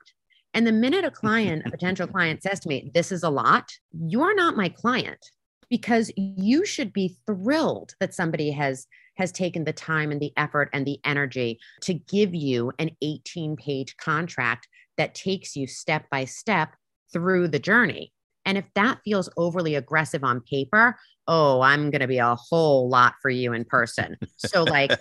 And 0.54 0.67
the 0.67 0.71
minute 0.74 1.06
a 1.06 1.12
client, 1.12 1.63
a 1.65 1.71
potential 1.71 2.08
client 2.08 2.43
says 2.43 2.60
to 2.62 2.69
me, 2.69 2.91
"This 2.93 3.12
is 3.12 3.24
a 3.24 3.30
lot," 3.30 3.71
you're 3.91 4.36
not 4.36 4.58
my 4.58 4.69
client 4.69 5.26
because 5.69 6.12
you 6.17 6.65
should 6.65 6.91
be 6.91 7.17
thrilled 7.26 7.95
that 8.02 8.13
somebody 8.13 8.52
has 8.52 8.88
has 9.21 9.31
taken 9.31 9.63
the 9.63 9.73
time 9.73 10.12
and 10.12 10.19
the 10.19 10.34
effort 10.36 10.69
and 10.73 10.86
the 10.86 10.99
energy 11.05 11.60
to 11.81 11.93
give 11.93 12.36
you 12.36 12.71
an 12.79 12.89
18 13.01 13.55
page 13.55 13.95
contract 13.97 14.67
that 14.97 15.15
takes 15.15 15.55
you 15.55 15.67
step 15.67 16.05
by 16.12 16.25
step 16.25 16.75
through 17.13 17.47
the 17.47 17.60
journey. 17.60 18.12
And 18.45 18.57
if 18.57 18.65
that 18.75 18.99
feels 19.05 19.29
overly 19.38 19.75
aggressive 19.75 20.23
on 20.23 20.41
paper, 20.41 20.97
oh, 21.27 21.62
I'm 21.62 21.91
going 21.91 22.01
to 22.01 22.07
be 22.07 22.17
a 22.17 22.36
whole 22.36 22.89
lot 22.89 23.13
for 23.21 23.29
you 23.29 23.53
in 23.53 23.63
person. 23.65 24.17
So, 24.38 24.63
like, 24.63 24.91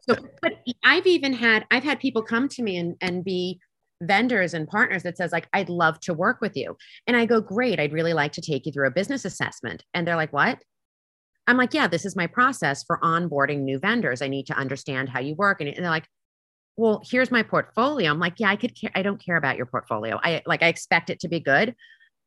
so, 0.00 0.16
but 0.40 0.54
I've 0.82 1.06
even 1.06 1.34
had, 1.34 1.66
I've 1.70 1.84
had 1.84 2.00
people 2.00 2.22
come 2.22 2.48
to 2.48 2.62
me 2.62 2.78
and, 2.78 2.96
and 3.02 3.22
be 3.22 3.60
vendors 4.02 4.54
and 4.54 4.68
partners 4.68 5.02
that 5.02 5.16
says 5.16 5.32
like 5.32 5.48
i'd 5.54 5.70
love 5.70 5.98
to 6.00 6.12
work 6.12 6.42
with 6.42 6.54
you 6.54 6.76
and 7.06 7.16
i 7.16 7.24
go 7.24 7.40
great 7.40 7.80
i'd 7.80 7.94
really 7.94 8.12
like 8.12 8.30
to 8.30 8.42
take 8.42 8.66
you 8.66 8.72
through 8.72 8.86
a 8.86 8.90
business 8.90 9.24
assessment 9.24 9.82
and 9.94 10.06
they're 10.06 10.16
like 10.16 10.34
what 10.34 10.58
I'm 11.46 11.56
like, 11.56 11.74
yeah, 11.74 11.86
this 11.86 12.04
is 12.04 12.16
my 12.16 12.26
process 12.26 12.84
for 12.84 12.98
onboarding 13.02 13.60
new 13.60 13.78
vendors. 13.78 14.22
I 14.22 14.28
need 14.28 14.46
to 14.46 14.54
understand 14.54 15.08
how 15.08 15.20
you 15.20 15.34
work. 15.34 15.60
And, 15.60 15.72
they're 15.76 15.88
like, 15.88 16.08
well, 16.76 17.02
here's 17.08 17.30
my 17.30 17.42
portfolio. 17.42 18.10
I'm 18.10 18.18
like, 18.18 18.34
yeah, 18.38 18.50
I 18.50 18.56
could 18.56 18.78
care. 18.78 18.90
I 18.94 19.02
don't 19.02 19.24
care 19.24 19.36
about 19.36 19.56
your 19.56 19.66
portfolio. 19.66 20.18
I 20.22 20.42
like, 20.46 20.62
I 20.62 20.68
expect 20.68 21.08
it 21.08 21.20
to 21.20 21.28
be 21.28 21.40
good, 21.40 21.74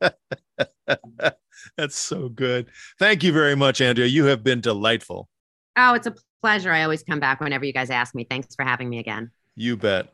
That's 1.76 1.96
so 1.96 2.28
good. 2.28 2.66
Thank 2.98 3.22
you 3.22 3.32
very 3.32 3.54
much 3.54 3.80
andrea. 3.80 4.06
You 4.06 4.24
have 4.26 4.42
been 4.42 4.60
delightful. 4.60 5.28
Oh 5.76 5.94
it's 5.94 6.06
a 6.06 6.14
pleasure. 6.42 6.72
I 6.72 6.82
always 6.82 7.02
come 7.02 7.20
back 7.20 7.40
whenever 7.40 7.64
you 7.64 7.72
guys 7.72 7.90
ask 7.90 8.14
me. 8.14 8.24
Thanks 8.28 8.54
for 8.54 8.64
having 8.64 8.88
me 8.88 8.98
again. 8.98 9.30
You 9.54 9.76
bet. 9.76 10.12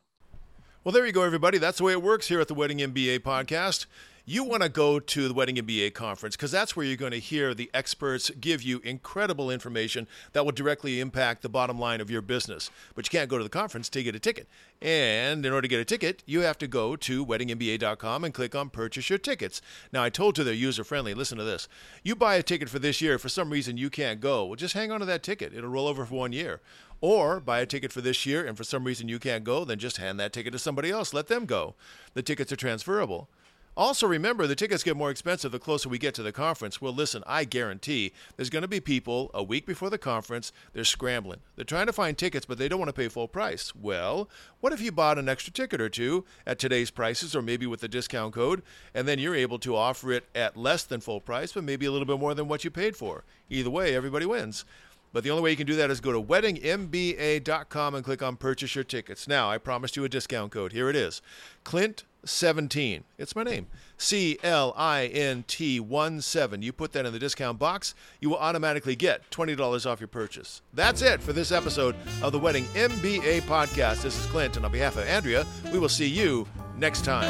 Well 0.84 0.92
there 0.92 1.06
you 1.06 1.12
go 1.12 1.22
everybody. 1.22 1.58
That's 1.58 1.78
the 1.78 1.84
way 1.84 1.92
it 1.92 2.02
works 2.02 2.28
here 2.28 2.40
at 2.40 2.48
the 2.48 2.54
wedding 2.54 2.78
mba 2.78 3.20
podcast 3.20 3.86
you 4.28 4.44
want 4.44 4.62
to 4.62 4.68
go 4.68 5.00
to 5.00 5.26
the 5.26 5.32
Wedding 5.32 5.56
MBA 5.56 5.94
conference 5.94 6.36
because 6.36 6.50
that's 6.50 6.76
where 6.76 6.84
you're 6.84 6.98
going 6.98 7.12
to 7.12 7.18
hear 7.18 7.54
the 7.54 7.70
experts 7.72 8.30
give 8.38 8.62
you 8.62 8.78
incredible 8.80 9.50
information 9.50 10.06
that 10.34 10.44
will 10.44 10.52
directly 10.52 11.00
impact 11.00 11.40
the 11.40 11.48
bottom 11.48 11.78
line 11.78 11.98
of 12.02 12.10
your 12.10 12.20
business. 12.20 12.70
But 12.94 13.06
you 13.06 13.18
can't 13.18 13.30
go 13.30 13.38
to 13.38 13.44
the 13.44 13.48
conference 13.48 13.88
to 13.88 14.02
get 14.02 14.14
a 14.14 14.18
ticket. 14.18 14.46
And 14.82 15.46
in 15.46 15.52
order 15.52 15.62
to 15.62 15.68
get 15.68 15.80
a 15.80 15.84
ticket, 15.86 16.22
you 16.26 16.40
have 16.40 16.58
to 16.58 16.66
go 16.66 16.94
to 16.94 17.24
weddingmba.com 17.24 18.22
and 18.22 18.34
click 18.34 18.54
on 18.54 18.68
purchase 18.68 19.08
your 19.08 19.18
tickets. 19.18 19.62
Now, 19.94 20.02
I 20.02 20.10
told 20.10 20.36
you 20.36 20.44
they're 20.44 20.52
user 20.52 20.84
friendly. 20.84 21.14
Listen 21.14 21.38
to 21.38 21.44
this. 21.44 21.66
You 22.02 22.14
buy 22.14 22.34
a 22.34 22.42
ticket 22.42 22.68
for 22.68 22.78
this 22.78 23.00
year, 23.00 23.18
for 23.18 23.30
some 23.30 23.48
reason 23.48 23.78
you 23.78 23.88
can't 23.88 24.20
go. 24.20 24.44
Well, 24.44 24.56
just 24.56 24.74
hang 24.74 24.92
on 24.92 25.00
to 25.00 25.06
that 25.06 25.22
ticket. 25.22 25.54
It'll 25.54 25.70
roll 25.70 25.88
over 25.88 26.04
for 26.04 26.14
one 26.14 26.34
year. 26.34 26.60
Or 27.00 27.40
buy 27.40 27.60
a 27.60 27.66
ticket 27.66 27.92
for 27.92 28.02
this 28.02 28.26
year 28.26 28.44
and 28.44 28.58
for 28.58 28.64
some 28.64 28.84
reason 28.84 29.08
you 29.08 29.18
can't 29.18 29.44
go, 29.44 29.64
then 29.64 29.78
just 29.78 29.96
hand 29.96 30.20
that 30.20 30.34
ticket 30.34 30.52
to 30.52 30.58
somebody 30.58 30.90
else. 30.90 31.14
Let 31.14 31.28
them 31.28 31.46
go. 31.46 31.76
The 32.12 32.22
tickets 32.22 32.52
are 32.52 32.56
transferable. 32.56 33.30
Also, 33.78 34.08
remember 34.08 34.48
the 34.48 34.56
tickets 34.56 34.82
get 34.82 34.96
more 34.96 35.08
expensive 35.08 35.52
the 35.52 35.58
closer 35.60 35.88
we 35.88 35.98
get 35.98 36.12
to 36.12 36.22
the 36.24 36.32
conference. 36.32 36.80
Well, 36.80 36.92
listen, 36.92 37.22
I 37.28 37.44
guarantee 37.44 38.12
there's 38.34 38.50
going 38.50 38.62
to 38.62 38.68
be 38.68 38.80
people 38.80 39.30
a 39.32 39.40
week 39.40 39.66
before 39.66 39.88
the 39.88 39.96
conference, 39.96 40.50
they're 40.72 40.82
scrambling. 40.82 41.38
They're 41.54 41.64
trying 41.64 41.86
to 41.86 41.92
find 41.92 42.18
tickets, 42.18 42.44
but 42.44 42.58
they 42.58 42.66
don't 42.66 42.80
want 42.80 42.88
to 42.88 42.92
pay 42.92 43.06
full 43.06 43.28
price. 43.28 43.76
Well, 43.76 44.28
what 44.58 44.72
if 44.72 44.80
you 44.80 44.90
bought 44.90 45.16
an 45.16 45.28
extra 45.28 45.52
ticket 45.52 45.80
or 45.80 45.88
two 45.88 46.24
at 46.44 46.58
today's 46.58 46.90
prices 46.90 47.36
or 47.36 47.40
maybe 47.40 47.66
with 47.66 47.78
the 47.78 47.86
discount 47.86 48.34
code, 48.34 48.62
and 48.94 49.06
then 49.06 49.20
you're 49.20 49.36
able 49.36 49.60
to 49.60 49.76
offer 49.76 50.10
it 50.10 50.24
at 50.34 50.56
less 50.56 50.82
than 50.82 51.00
full 51.00 51.20
price, 51.20 51.52
but 51.52 51.62
maybe 51.62 51.86
a 51.86 51.92
little 51.92 52.04
bit 52.04 52.18
more 52.18 52.34
than 52.34 52.48
what 52.48 52.64
you 52.64 52.72
paid 52.72 52.96
for? 52.96 53.22
Either 53.48 53.70
way, 53.70 53.94
everybody 53.94 54.26
wins. 54.26 54.64
But 55.12 55.22
the 55.22 55.30
only 55.30 55.44
way 55.44 55.50
you 55.50 55.56
can 55.56 55.68
do 55.68 55.76
that 55.76 55.88
is 55.88 56.00
go 56.00 56.10
to 56.10 56.20
weddingmba.com 56.20 57.94
and 57.94 58.04
click 58.04 58.24
on 58.24 58.36
purchase 58.36 58.74
your 58.74 58.82
tickets. 58.82 59.28
Now, 59.28 59.48
I 59.48 59.58
promised 59.58 59.94
you 59.94 60.02
a 60.02 60.08
discount 60.08 60.50
code. 60.50 60.72
Here 60.72 60.90
it 60.90 60.96
is 60.96 61.22
Clint17. 62.24 63.02
It's 63.18 63.34
my 63.34 63.42
name. 63.42 63.66
C 63.96 64.38
L 64.42 64.74
I 64.76 65.06
N 65.06 65.44
T 65.46 65.80
1 65.80 66.20
7. 66.20 66.62
You 66.62 66.72
put 66.72 66.92
that 66.92 67.06
in 67.06 67.12
the 67.12 67.18
discount 67.18 67.58
box, 67.58 67.94
you 68.20 68.30
will 68.30 68.38
automatically 68.38 68.96
get 68.96 69.28
$20 69.30 69.90
off 69.90 70.00
your 70.00 70.08
purchase. 70.08 70.62
That's 70.72 71.02
it 71.02 71.20
for 71.20 71.32
this 71.32 71.52
episode 71.52 71.96
of 72.22 72.32
the 72.32 72.38
Wedding 72.38 72.64
MBA 72.74 73.42
podcast. 73.42 74.02
This 74.02 74.18
is 74.18 74.26
Clint, 74.26 74.56
and 74.56 74.64
on 74.64 74.72
behalf 74.72 74.96
of 74.96 75.06
Andrea, 75.06 75.46
we 75.72 75.78
will 75.78 75.88
see 75.88 76.08
you 76.08 76.46
next 76.76 77.04
time. 77.04 77.28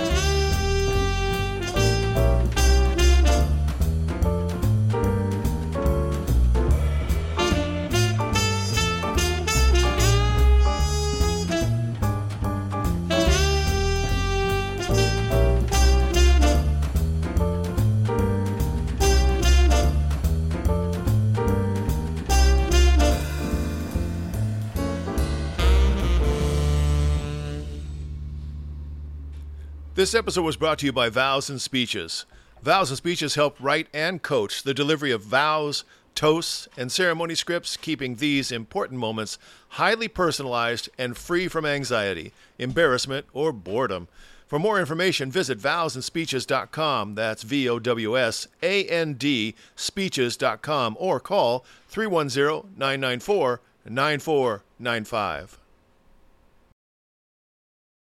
This 29.98 30.14
episode 30.14 30.42
was 30.42 30.56
brought 30.56 30.78
to 30.78 30.86
you 30.86 30.92
by 30.92 31.08
Vows 31.08 31.50
and 31.50 31.60
Speeches. 31.60 32.24
Vows 32.62 32.88
and 32.88 32.96
Speeches 32.96 33.34
help 33.34 33.56
write 33.58 33.88
and 33.92 34.22
coach 34.22 34.62
the 34.62 34.72
delivery 34.72 35.10
of 35.10 35.24
vows, 35.24 35.82
toasts, 36.14 36.68
and 36.76 36.92
ceremony 36.92 37.34
scripts, 37.34 37.76
keeping 37.76 38.14
these 38.14 38.52
important 38.52 39.00
moments 39.00 39.38
highly 39.70 40.06
personalized 40.06 40.88
and 40.98 41.16
free 41.16 41.48
from 41.48 41.66
anxiety, 41.66 42.32
embarrassment, 42.60 43.26
or 43.32 43.50
boredom. 43.50 44.06
For 44.46 44.60
more 44.60 44.78
information, 44.78 45.32
visit 45.32 45.58
vowsandspeeches.com. 45.58 47.16
That's 47.16 47.42
V 47.42 47.68
O 47.68 47.80
W 47.80 48.16
S 48.16 48.46
A 48.62 48.84
N 48.84 49.14
D 49.14 49.56
speeches.com 49.74 50.96
or 51.00 51.18
call 51.18 51.64
310 51.88 52.70
994 52.78 53.60
9495. 53.84 55.58